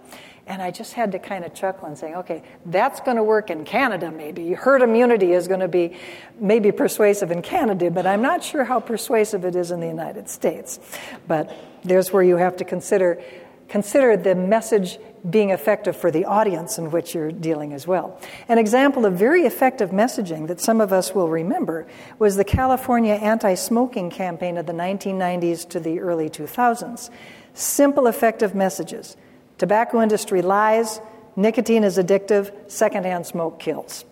[0.46, 3.50] And I just had to kind of chuckle and say, okay, that's going to work
[3.50, 4.52] in Canada maybe.
[4.52, 5.96] Herd immunity is going to be
[6.38, 10.28] maybe persuasive in Canada, but I'm not sure how persuasive it is in the United
[10.28, 10.80] States.
[11.28, 13.22] But there's where you have to consider
[13.70, 18.18] consider the message being effective for the audience in which you're dealing as well.
[18.48, 21.86] An example of very effective messaging that some of us will remember
[22.18, 27.10] was the California anti smoking campaign of the 1990s to the early 2000s.
[27.54, 29.16] Simple, effective messages.
[29.60, 31.02] Tobacco industry lies,
[31.36, 34.06] nicotine is addictive, secondhand smoke kills.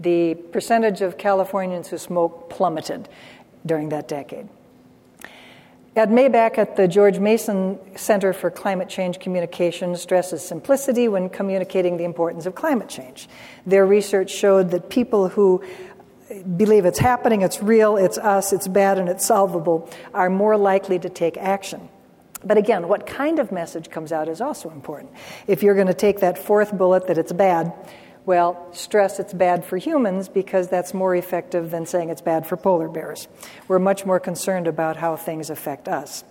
[0.00, 3.08] The percentage of Californians who smoke plummeted
[3.64, 4.48] during that decade.
[5.94, 11.96] Ed Maibach at the George Mason Center for Climate Change Communication stresses simplicity when communicating
[11.96, 13.28] the importance of climate change.
[13.66, 15.62] Their research showed that people who
[16.56, 20.98] believe it's happening, it's real, it's us, it's bad, and it's solvable are more likely
[20.98, 21.88] to take action.
[22.44, 25.12] But again, what kind of message comes out is also important.
[25.46, 27.72] If you're going to take that fourth bullet that it's bad,
[28.26, 32.56] well, stress it's bad for humans because that's more effective than saying it's bad for
[32.56, 33.26] polar bears.
[33.66, 36.24] We're much more concerned about how things affect us.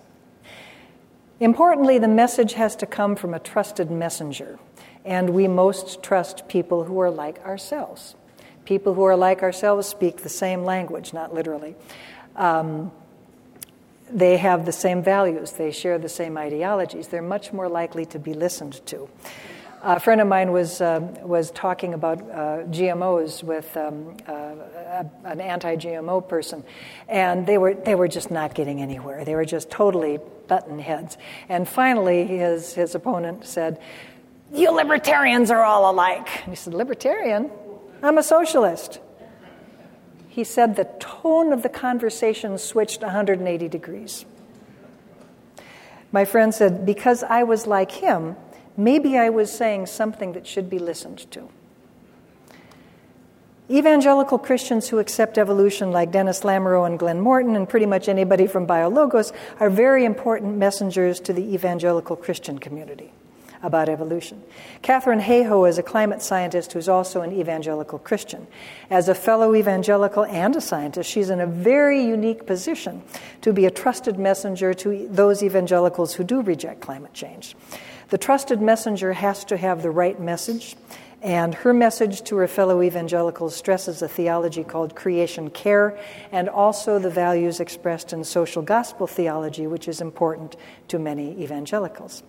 [1.40, 4.58] Importantly, the message has to come from a trusted messenger,
[5.04, 8.14] and we most trust people who are like ourselves.
[8.64, 11.76] People who are like ourselves speak the same language, not literally.
[12.36, 12.92] Um,
[14.10, 18.18] they have the same values, they share the same ideologies, they're much more likely to
[18.18, 19.08] be listened to.
[19.82, 25.40] A friend of mine was, um, was talking about uh, GMOs with um, uh, an
[25.40, 26.64] anti GMO person,
[27.08, 29.24] and they were, they were just not getting anywhere.
[29.24, 31.16] They were just totally button heads.
[31.48, 33.80] And finally, his, his opponent said,
[34.52, 36.28] You libertarians are all alike.
[36.42, 37.48] And he said, Libertarian?
[38.02, 38.98] I'm a socialist
[40.38, 44.24] he said the tone of the conversation switched 180 degrees.
[46.12, 48.36] My friend said, Because I was like him,
[48.76, 51.48] maybe I was saying something that should be listened to.
[53.68, 58.46] Evangelical Christians who accept evolution, like Denis Lamoureux and Glenn Morton, and pretty much anybody
[58.46, 63.12] from BioLogos, are very important messengers to the evangelical Christian community
[63.62, 64.42] about evolution.
[64.82, 68.46] Katharine Hayhoe is a climate scientist who's also an evangelical Christian.
[68.90, 73.02] As a fellow evangelical and a scientist, she's in a very unique position
[73.42, 77.56] to be a trusted messenger to those evangelicals who do reject climate change.
[78.10, 80.76] The trusted messenger has to have the right message.
[81.20, 85.98] And her message to her fellow evangelicals stresses a theology called creation care
[86.30, 90.54] and also the values expressed in social gospel theology, which is important
[90.86, 92.22] to many evangelicals.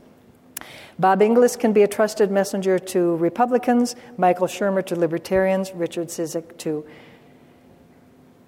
[0.99, 6.57] Bob Inglis can be a trusted messenger to Republicans, Michael Shermer to Libertarians, Richard Cizik
[6.57, 6.85] to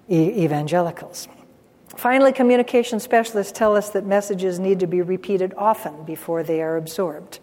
[0.08, 1.28] e- evangelicals.
[1.96, 6.76] Finally, communication specialists tell us that messages need to be repeated often before they are
[6.76, 7.38] absorbed.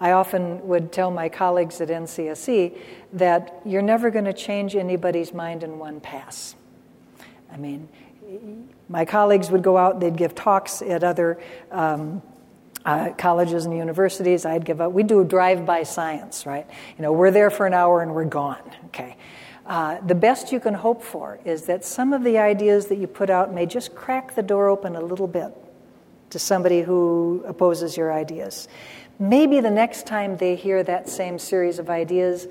[0.00, 2.76] I often would tell my colleagues at NCSE
[3.14, 6.54] that you're never going to change anybody's mind in one pass.
[7.52, 7.88] I mean,
[8.88, 11.38] my colleagues would go out, they'd give talks at other
[11.70, 12.22] um,
[12.84, 14.92] uh, colleges and universities, I'd give up.
[14.92, 16.66] We do a drive-by science, right?
[16.96, 18.62] You know, we're there for an hour and we're gone.
[18.86, 19.16] Okay.
[19.66, 23.06] Uh, the best you can hope for is that some of the ideas that you
[23.06, 25.52] put out may just crack the door open a little bit
[26.30, 28.68] to somebody who opposes your ideas.
[29.18, 32.46] Maybe the next time they hear that same series of ideas,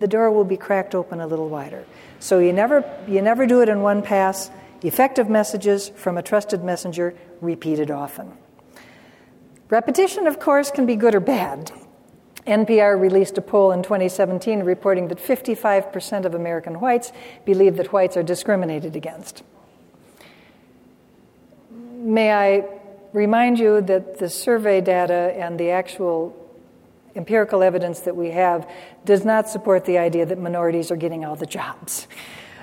[0.00, 1.84] the door will be cracked open a little wider.
[2.18, 4.50] So you never, you never do it in one pass.
[4.82, 8.32] Effective messages from a trusted messenger repeated often.
[9.70, 11.70] Repetition, of course, can be good or bad.
[12.46, 17.12] NPR released a poll in 2017 reporting that 55% of American whites
[17.44, 19.44] believe that whites are discriminated against.
[21.70, 22.64] May I
[23.12, 26.36] remind you that the survey data and the actual
[27.14, 28.68] empirical evidence that we have
[29.04, 32.08] does not support the idea that minorities are getting all the jobs.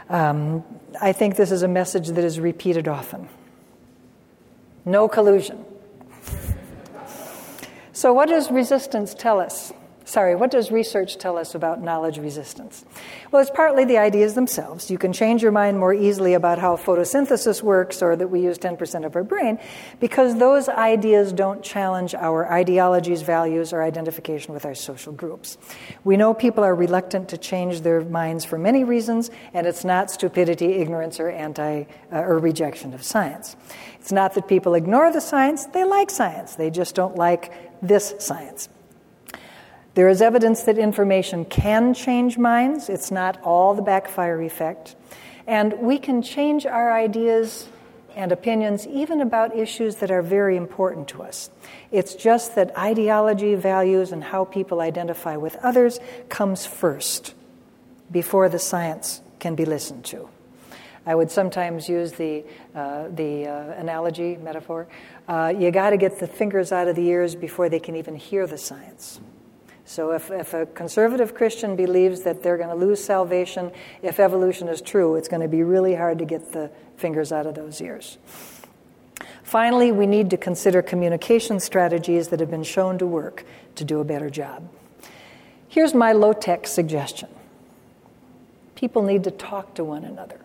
[0.09, 0.63] Um,
[1.01, 3.29] I think this is a message that is repeated often.
[4.85, 5.63] No collusion.
[7.97, 9.73] So, what does resistance tell us?
[10.05, 12.85] Sorry, what does research tell us about knowledge resistance?
[13.31, 14.91] Well, it's partly the ideas themselves.
[14.91, 18.59] You can change your mind more easily about how photosynthesis works or that we use
[18.59, 19.57] 10% of our brain
[19.99, 25.57] because those ideas don't challenge our ideologies, values, or identification with our social groups.
[26.03, 30.11] We know people are reluctant to change their minds for many reasons, and it's not
[30.11, 33.57] stupidity, ignorance, or anti uh, or rejection of science.
[33.99, 36.55] It's not that people ignore the science, they like science.
[36.55, 38.69] They just don't like this science.
[39.93, 44.95] There is evidence that information can change minds, it's not all the backfire effect.
[45.47, 47.67] And we can change our ideas
[48.15, 51.49] and opinions even about issues that are very important to us.
[51.91, 57.33] It's just that ideology, values, and how people identify with others comes first
[58.11, 60.27] before the science can be listened to.
[61.05, 62.43] I would sometimes use the,
[62.75, 64.87] uh, the uh, analogy, metaphor.
[65.27, 68.15] Uh, you got to get the fingers out of the ears before they can even
[68.15, 69.19] hear the science.
[69.83, 73.71] So, if, if a conservative Christian believes that they're going to lose salvation
[74.01, 77.45] if evolution is true, it's going to be really hard to get the fingers out
[77.45, 78.17] of those ears.
[79.43, 84.01] Finally, we need to consider communication strategies that have been shown to work to do
[84.01, 84.69] a better job.
[85.69, 87.29] Here's my low tech suggestion
[88.75, 90.39] people need to talk to one another.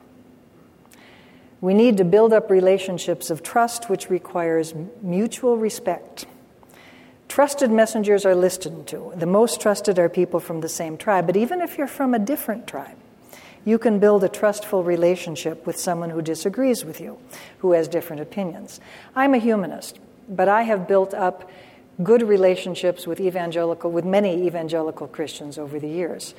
[1.62, 6.26] We need to build up relationships of trust, which requires mutual respect.
[7.28, 9.12] Trusted messengers are listened to.
[9.14, 11.24] The most trusted are people from the same tribe.
[11.24, 12.96] But even if you're from a different tribe,
[13.64, 17.16] you can build a trustful relationship with someone who disagrees with you,
[17.58, 18.80] who has different opinions.
[19.14, 21.48] I'm a humanist, but I have built up
[22.02, 26.34] good relationships with evangelical with many evangelical Christians over the years.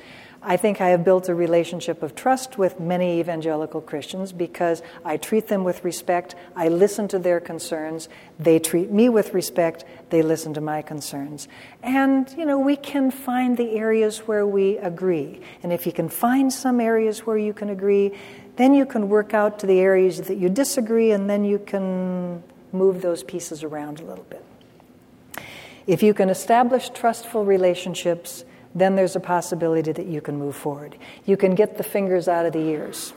[0.46, 5.16] I think I have built a relationship of trust with many evangelical Christians because I
[5.16, 10.20] treat them with respect, I listen to their concerns, they treat me with respect, they
[10.20, 11.48] listen to my concerns.
[11.82, 15.40] And, you know, we can find the areas where we agree.
[15.62, 18.12] And if you can find some areas where you can agree,
[18.56, 22.42] then you can work out to the areas that you disagree, and then you can
[22.70, 24.44] move those pieces around a little bit.
[25.86, 28.44] If you can establish trustful relationships,
[28.74, 30.96] then there's a possibility that you can move forward.
[31.24, 33.12] You can get the fingers out of the ears.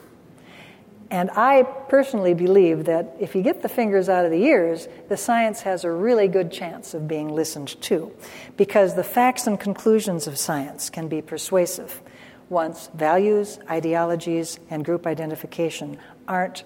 [1.10, 5.16] And I personally believe that if you get the fingers out of the ears, the
[5.16, 8.12] science has a really good chance of being listened to,
[8.58, 12.02] because the facts and conclusions of science can be persuasive
[12.50, 16.64] once values, ideologies, and group identification aren't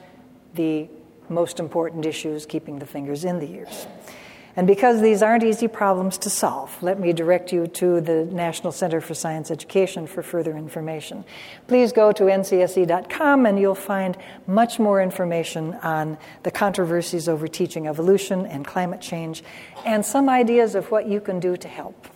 [0.54, 0.88] the
[1.28, 3.86] most important issues keeping the fingers in the ears.
[4.54, 8.70] And because these aren't easy problems to solve, let me direct you to the National
[8.70, 11.24] Center for Science Education for further information.
[11.68, 17.86] Please go to ncse.com and you'll find much more information on the controversies over teaching
[17.86, 19.42] evolution and climate change
[19.86, 22.08] and some ideas of what you can do to help.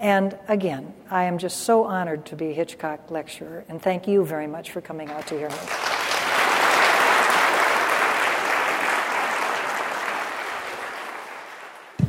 [0.00, 4.24] And again, I am just so honored to be a Hitchcock lecturer, and thank you
[4.24, 5.89] very much for coming out to hear me.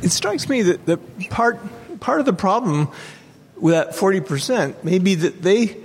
[0.02, 0.98] It strikes me that the
[1.30, 1.58] part
[2.00, 2.88] part of the problem
[3.56, 5.76] with that forty percent may be that they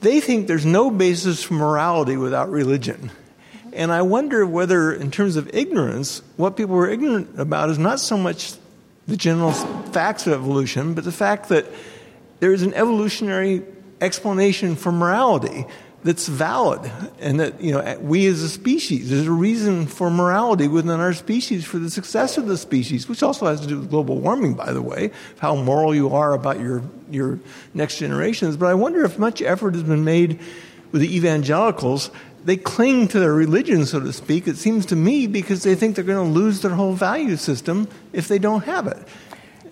[0.00, 3.10] they think there's no basis for morality without religion.
[3.72, 7.98] And I wonder whether, in terms of ignorance, what people were ignorant about is not
[7.98, 8.54] so much
[9.08, 11.66] the general facts of evolution, but the fact that
[12.38, 13.62] there is an evolutionary
[14.00, 15.66] explanation for morality
[16.04, 20.68] that's valid and that you know we as a species there's a reason for morality
[20.68, 23.88] within our species for the success of the species which also has to do with
[23.90, 27.40] global warming by the way of how moral you are about your your
[27.72, 28.56] next generations.
[28.56, 30.38] But i wonder if much effort has been made
[30.92, 32.10] with the evangelicals.
[32.44, 35.96] They cling to their religion so to speak it seems to me because they think
[35.96, 38.98] they're going to lose their whole value system if they don't have it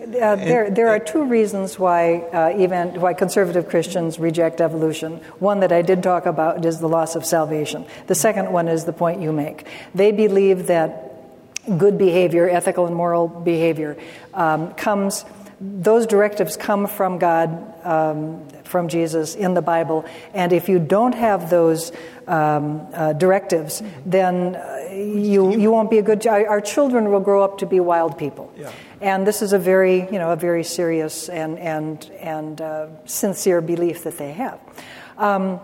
[0.07, 5.19] there, there are two reasons why, uh, even, why conservative Christians reject evolution.
[5.39, 7.87] One that I did talk about is the loss of salvation.
[8.07, 9.67] The second one is the point you make.
[9.95, 11.13] They believe that
[11.79, 13.97] good behavior, ethical and moral behavior,
[14.35, 15.25] um, comes,
[15.61, 20.05] those directives come from God, um, from Jesus in the Bible,
[20.35, 21.93] and if you don't have those
[22.27, 26.27] um, uh, directives, then uh, you, you won't be a good.
[26.27, 28.53] Our children will grow up to be wild people.
[28.57, 28.73] Yeah.
[29.01, 33.61] And this is a very, you know, a very serious and, and, and uh, sincere
[33.61, 34.61] belief that they have.
[35.19, 35.61] Um,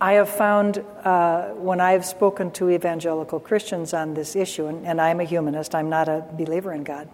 [0.00, 5.00] I have found uh, when I've spoken to evangelical Christians on this issue, and, and,
[5.00, 7.08] I'm a humanist, I'm not a believer in God,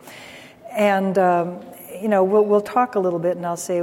[0.70, 1.60] and um,
[2.00, 3.82] you know, we'll, we'll talk a little bit, and I'll say,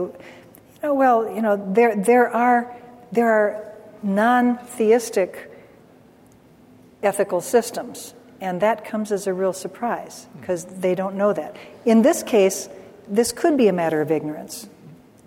[0.85, 2.75] you well, you know, there there are
[3.11, 3.73] there are
[4.03, 5.51] non-theistic
[7.01, 11.55] ethical systems and that comes as a real surprise because they don't know that.
[11.85, 12.69] In this case,
[13.07, 14.67] this could be a matter of ignorance.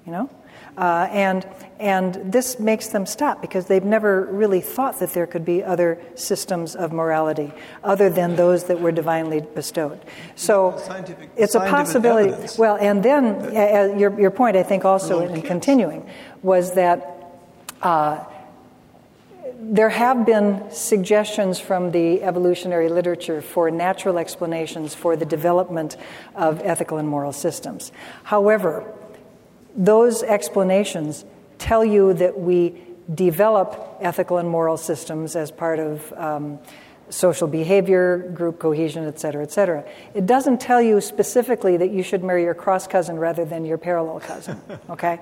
[0.06, 0.30] you know?
[0.78, 1.44] Uh, and,
[1.80, 6.00] and this makes them stop because they've never really thought that there could be other
[6.14, 7.52] systems of morality
[7.82, 9.98] other than those that were divinely bestowed.
[10.36, 12.28] So Scientific- it's a possibility.
[12.28, 12.56] evidence.
[12.56, 16.08] Well, and then uh, your, your point, I think, also in continuing,
[16.42, 17.32] was that
[17.82, 18.24] uh,
[19.60, 25.96] there have been suggestions from the evolutionary literature for natural explanations for the development
[26.36, 27.90] of ethical and moral systems.
[28.22, 28.94] However,
[29.76, 31.24] those explanations
[31.58, 32.74] tell you that we
[33.12, 36.58] develop ethical and moral systems as part of um,
[37.10, 39.84] social behavior, group cohesion, et cetera, et cetera.
[40.14, 43.78] It doesn't tell you specifically that you should marry your cross cousin rather than your
[43.78, 45.18] parallel cousin, okay?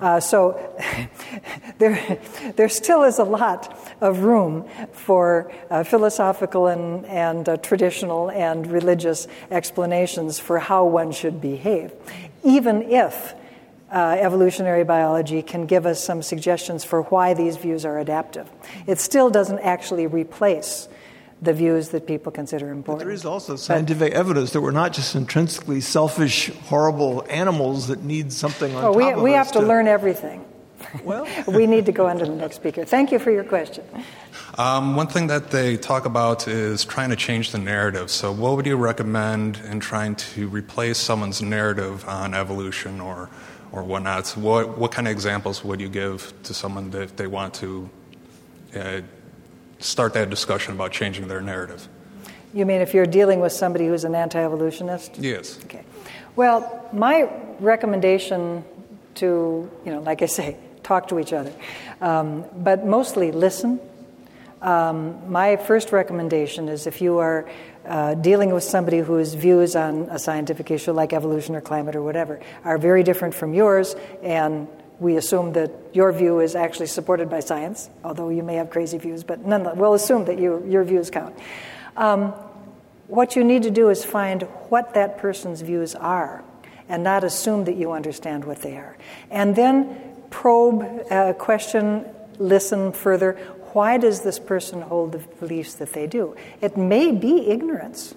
[0.00, 0.60] Uh, so
[1.78, 2.18] there,
[2.56, 8.70] there still is a lot of room for uh, philosophical and, and uh, traditional and
[8.70, 11.92] religious explanations for how one should behave,
[12.44, 13.34] even if
[13.94, 18.50] uh, evolutionary biology can give us some suggestions for why these views are adaptive.
[18.86, 20.88] It still doesn't actually replace
[21.40, 23.06] the views that people consider important.
[23.06, 28.32] There is also scientific evidence that we're not just intrinsically selfish, horrible animals that need
[28.32, 30.44] something on Oh, top we, of we us have to learn everything.
[31.02, 32.84] Well, We need to go on to the next speaker.
[32.84, 33.84] Thank you for your question.
[34.58, 38.10] Um, one thing that they talk about is trying to change the narrative.
[38.10, 43.30] So, what would you recommend in trying to replace someone's narrative on evolution or,
[43.74, 44.26] or whatnot?
[44.26, 47.54] So what, what kind of examples would you give to someone that if they want
[47.54, 47.90] to
[48.74, 49.00] uh,
[49.80, 51.88] start that discussion about changing their narrative?
[52.52, 55.18] You mean if you're dealing with somebody who's an anti evolutionist?
[55.18, 55.58] Yes.
[55.64, 55.84] Okay.
[56.36, 57.28] Well, my
[57.58, 58.64] recommendation
[59.16, 61.52] to, you know, like I say, talk to each other,
[62.00, 63.80] um, but mostly listen.
[64.62, 67.50] Um, my first recommendation is if you are
[67.86, 72.02] uh, dealing with somebody whose views on a scientific issue like evolution or climate or
[72.02, 74.68] whatever are very different from yours, and
[75.00, 78.98] we assume that your view is actually supported by science, although you may have crazy
[78.98, 81.36] views, but nonetheless, we'll assume that you, your views count.
[81.96, 82.32] Um,
[83.08, 86.42] what you need to do is find what that person's views are
[86.88, 88.96] and not assume that you understand what they are.
[89.30, 89.98] And then
[90.30, 92.04] probe, uh, question,
[92.38, 93.38] listen further.
[93.74, 96.36] Why does this person hold the beliefs that they do?
[96.60, 98.14] It may be ignorance,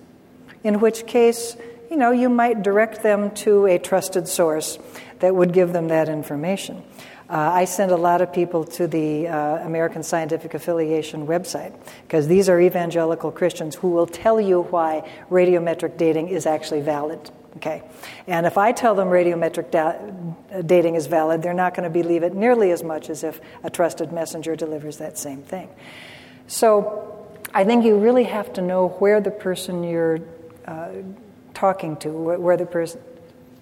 [0.63, 1.57] in which case,
[1.89, 4.77] you know, you might direct them to a trusted source
[5.17, 6.83] that would give them that information.
[7.27, 11.73] Uh, I send a lot of people to the uh, American Scientific Affiliation website
[12.03, 17.31] because these are evangelical Christians who will tell you why radiometric dating is actually valid.
[17.57, 17.81] Okay,
[18.27, 22.23] and if I tell them radiometric da- dating is valid, they're not going to believe
[22.23, 25.69] it nearly as much as if a trusted messenger delivers that same thing.
[26.47, 30.19] So, I think you really have to know where the person you're
[30.65, 30.89] uh,
[31.53, 33.01] talking to, where, the person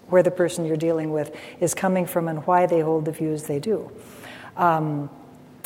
[0.07, 3.43] where the person you're dealing with is coming from and why they hold the views
[3.43, 3.91] they do.
[4.57, 5.09] Um,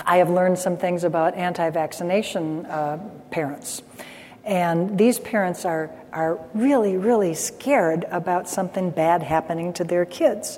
[0.05, 2.97] I have learned some things about anti vaccination uh,
[3.31, 3.81] parents.
[4.49, 10.57] And these parents are, are really, really scared about something bad happening to their kids.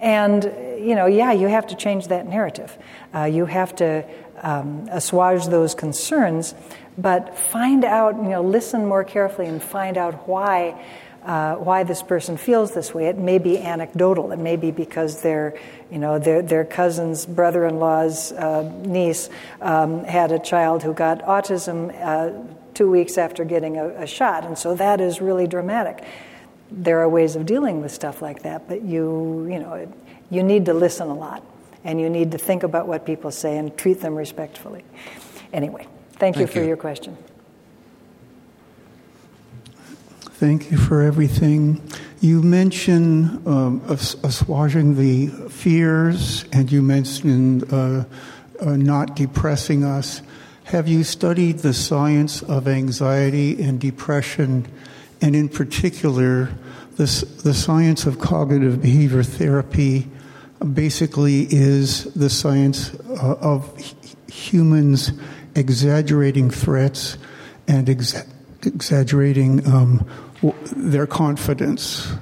[0.00, 0.42] And,
[0.84, 2.76] you know, yeah, you have to change that narrative.
[3.14, 4.04] Uh, you have to
[4.42, 6.56] um, assuage those concerns,
[6.98, 10.84] but find out, you know, listen more carefully and find out why
[11.22, 13.06] uh, why this person feels this way.
[13.06, 14.32] It may be anecdotal.
[14.32, 15.56] It may be because their,
[15.88, 19.30] you know, their, their cousin's brother-in-law's uh, niece
[19.60, 22.32] um, had a child who got autism uh,
[22.74, 26.04] two weeks after getting a, a, shot, and so that is really dramatic.
[26.70, 29.92] There are ways of dealing with stuff like that, but you, you know,
[30.30, 31.44] you need to listen a lot,
[31.84, 34.84] and you need to think about what people say and treat them respectfully.
[35.52, 36.68] Anyway, thank, thank you for you.
[36.68, 37.16] your question.
[40.42, 41.80] Thank you for everything.
[42.20, 48.04] You mentioned um, assuaging the fears, and you mentioned uh,
[48.60, 50.22] uh, not depressing us.
[50.64, 54.66] Have you studied the science of anxiety and depression,
[55.20, 56.50] and in particular,
[56.96, 60.08] this, the science of cognitive behavior therapy?
[60.72, 63.94] Basically, is the science uh, of
[64.30, 65.12] humans
[65.54, 67.18] exaggerating threats
[67.66, 68.28] and exa-
[68.64, 70.06] exaggerating um,
[70.76, 72.12] their confidence.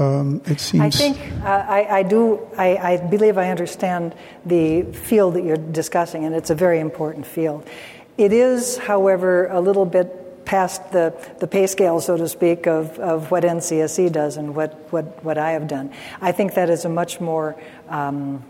[0.00, 0.82] Um, it seems.
[0.82, 2.48] I think uh, I, I, do.
[2.56, 4.14] I, I, believe I understand
[4.46, 7.68] the field that you're discussing, and it's a very important field.
[8.16, 12.98] It is, however, a little bit past the, the pay scale, so to speak, of,
[12.98, 15.92] of what NCSE does and what, what, what I have done.
[16.20, 18.42] I think that is a much more um,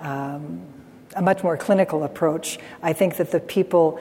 [0.00, 0.62] um,
[1.16, 2.58] a much more clinical approach.
[2.82, 3.98] I think that the people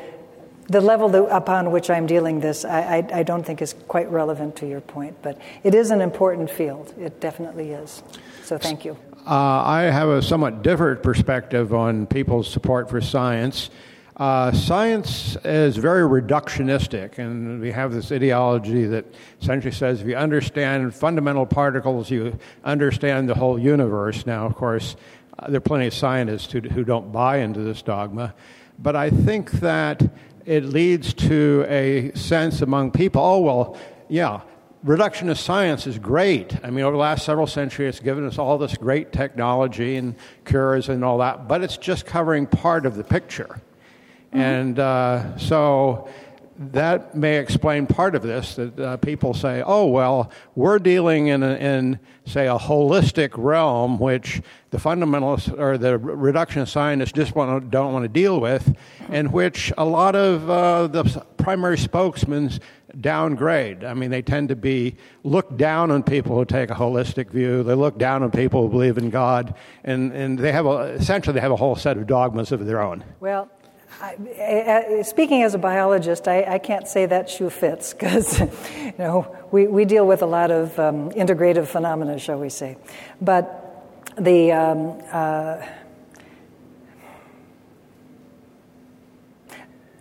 [0.68, 4.10] the level that, upon which I'm dealing this, I, I, I, don't think is quite
[4.10, 6.94] relevant to your point, but it is an important field.
[7.00, 8.02] It definitely is.
[8.44, 8.98] So thank you.
[9.28, 13.70] Uh, I have a somewhat different perspective on people's support for science.
[14.18, 19.06] Uh, science is very reductionistic, and we have this ideology that
[19.42, 24.26] essentially says if you understand fundamental particles, you understand the whole universe.
[24.26, 24.96] Now, of course,
[25.38, 28.34] uh, there are plenty of scientists who, who don't buy into this dogma,
[28.80, 30.02] but I think that
[30.46, 33.78] it leads to a sense among people oh, well,
[34.08, 34.42] yeah,
[34.86, 36.56] reductionist science is great.
[36.64, 40.16] I mean, over the last several centuries, it's given us all this great technology and
[40.46, 43.62] cures and all that, but it's just covering part of the picture.
[44.28, 44.40] Mm-hmm.
[44.40, 46.08] And uh, so
[46.58, 51.44] that may explain part of this that uh, people say, oh, well, we're dealing in,
[51.44, 57.70] a, in, say, a holistic realm, which the fundamentalists or the reductionist scientists just want
[57.70, 58.76] don't want to deal with,
[59.10, 62.52] in which a lot of uh, the primary spokesmen
[63.02, 63.84] downgrade.
[63.84, 67.64] I mean, they tend to be look down on people who take a holistic view.
[67.64, 71.34] They look down on people who believe in God, and, and they have a, essentially
[71.34, 73.04] they have a whole set of dogmas of their own.
[73.20, 73.50] Well,
[74.02, 79.36] I, speaking as a biologist, I, I, can't say that shoe fits because you know
[79.52, 82.78] we, we deal with a lot of um, integrative phenomena, shall we say.
[83.22, 83.62] But
[84.18, 85.66] the um, uh,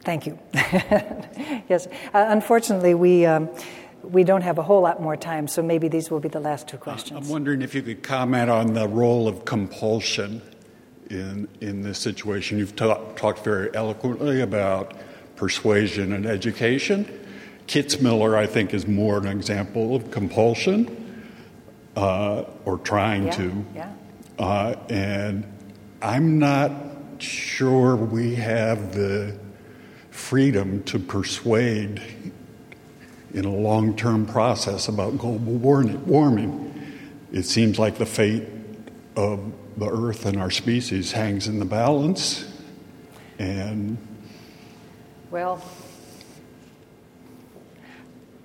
[0.03, 0.39] thank you.
[0.55, 3.27] yes, uh, unfortunately, we.
[3.27, 3.49] Um,
[4.03, 6.69] we don't have a whole lot more time, so maybe these will be the last
[6.69, 7.27] two questions.
[7.27, 10.43] I'm wondering if you could comment on the role of compulsion
[11.11, 12.59] in, in this situation.
[12.59, 14.95] You've talk, talked very eloquently about
[15.37, 17.07] persuasion and education.
[17.67, 21.33] Kitzmiller, I think, is more an example of compulsion
[21.97, 23.65] uh, or trying yeah, to.
[23.75, 23.93] Yeah.
[24.39, 25.45] Uh, and
[26.03, 26.73] I'm not
[27.19, 29.37] sure we have the
[30.11, 32.03] freedom to persuade
[33.33, 36.71] in a long term process about global warming.
[37.33, 38.45] It seems like the fate
[39.17, 42.51] of the earth and our species hangs in the balance.
[43.39, 43.99] And
[45.31, 45.63] well,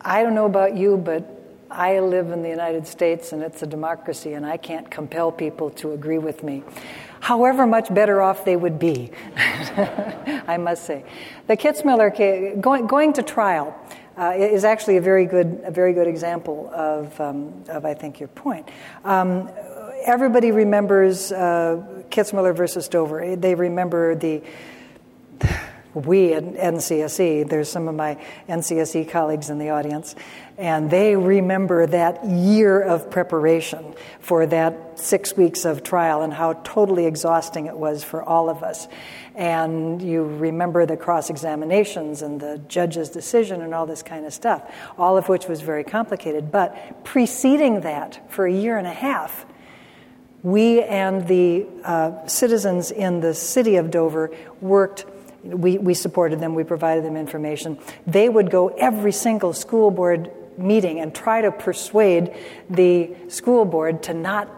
[0.01, 1.39] I don't know about you, but
[1.69, 5.69] I live in the United States and it's a democracy, and I can't compel people
[5.71, 6.63] to agree with me.
[7.19, 11.03] However, much better off they would be, I must say.
[11.47, 13.75] The Kitzmiller case, going, going to trial,
[14.17, 18.19] uh, is actually a very good, a very good example of, um, of I think,
[18.19, 18.67] your point.
[19.05, 19.49] Um,
[20.03, 23.35] everybody remembers uh, Kitzmiller versus Dover.
[23.35, 24.41] They remember the
[25.93, 30.13] we at NCSE, there's some of my NCSE colleagues in the audience,
[30.57, 36.53] and they remember that year of preparation for that six weeks of trial and how
[36.63, 38.87] totally exhausting it was for all of us.
[39.33, 44.33] And you remember the cross examinations and the judge's decision and all this kind of
[44.33, 46.51] stuff, all of which was very complicated.
[46.51, 49.45] But preceding that, for a year and a half,
[50.43, 55.05] we and the uh, citizens in the city of Dover worked.
[55.43, 57.77] We, we supported them, we provided them information.
[58.05, 62.33] They would go every single school board meeting and try to persuade
[62.69, 64.49] the school board to not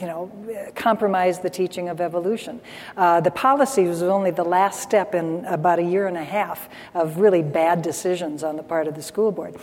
[0.00, 2.60] you know, compromise the teaching of evolution.
[2.96, 6.68] Uh, the policy was only the last step in about a year and a half
[6.94, 9.54] of really bad decisions on the part of the school board.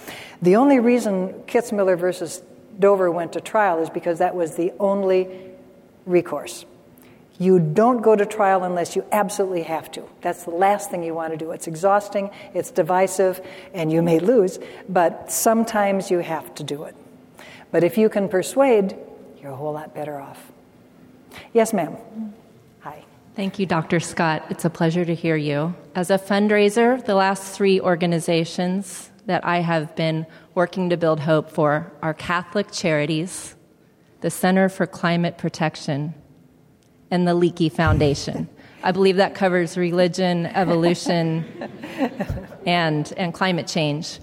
[0.41, 2.43] The only reason Kitzmiller versus
[2.80, 5.51] Dover went to trial is because that was the only
[6.06, 6.65] recourse.
[7.40, 10.03] You don't go to trial unless you absolutely have to.
[10.22, 11.52] That's the last thing you want to do.
[11.52, 13.41] It's exhausting, it's divisive,
[13.73, 16.95] and you may lose, but sometimes you have to do it.
[17.72, 18.95] But if you can persuade,
[19.41, 20.52] you're a whole lot better off.
[21.53, 21.98] Yes, ma'am.
[22.82, 23.03] Hi.
[23.36, 23.99] Thank you, Dr.
[23.99, 24.45] Scott.
[24.49, 25.73] It's a pleasure to hear you.
[25.95, 31.49] As a fundraiser, the last three organizations that I have been working to build hope
[31.49, 33.56] for are Catholic Charities,
[34.22, 36.14] the Center for Climate Protection,
[37.10, 38.48] and the Leakey Foundation.
[38.84, 41.45] I believe that covers religion, evolution,
[42.65, 44.19] and, and climate change.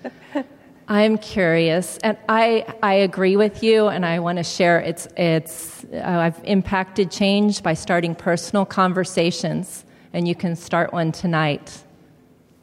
[0.88, 4.80] I'm curious, and I, I agree with you, and I want to share.
[4.80, 9.84] It's, it's, uh, I've impacted change by starting personal conversations,
[10.14, 11.84] and you can start one tonight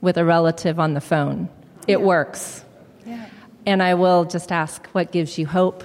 [0.02, 1.50] with a relative on the phone.
[1.88, 2.06] It yeah.
[2.06, 2.66] works.
[3.06, 3.28] Yeah.
[3.68, 5.84] And I will just ask what gives you hope?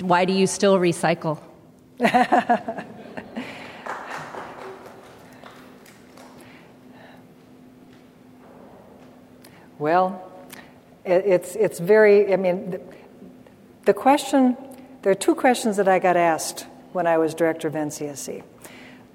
[0.00, 1.38] Why do you still recycle?
[9.78, 10.32] well,
[11.04, 12.80] it's, it's very, I mean, the,
[13.84, 14.56] the question,
[15.02, 18.42] there are two questions that I got asked when I was director of NCSE.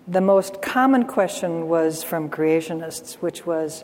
[0.07, 3.83] The most common question was from creationists, which was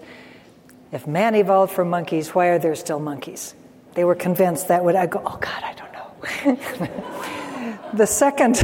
[0.92, 3.54] If man evolved from monkeys, why are there still monkeys?
[3.96, 4.96] They were convinced that would.
[4.96, 5.95] I go, oh God, I don't know.
[7.94, 8.56] the second,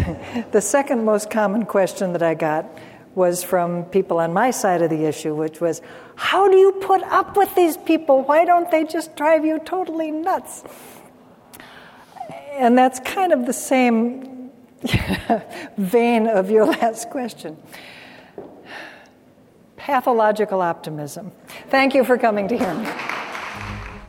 [0.51, 2.65] the second most common question that I got
[3.13, 5.81] was from people on my side of the issue, which was,
[6.15, 8.23] how do you put up with these people?
[8.23, 10.63] Why don't they just drive you totally nuts?
[12.53, 14.51] And that's kind of the same
[15.77, 17.57] vein of your last question.
[19.75, 21.31] Pathological optimism.
[21.69, 22.87] Thank you for coming to hear me.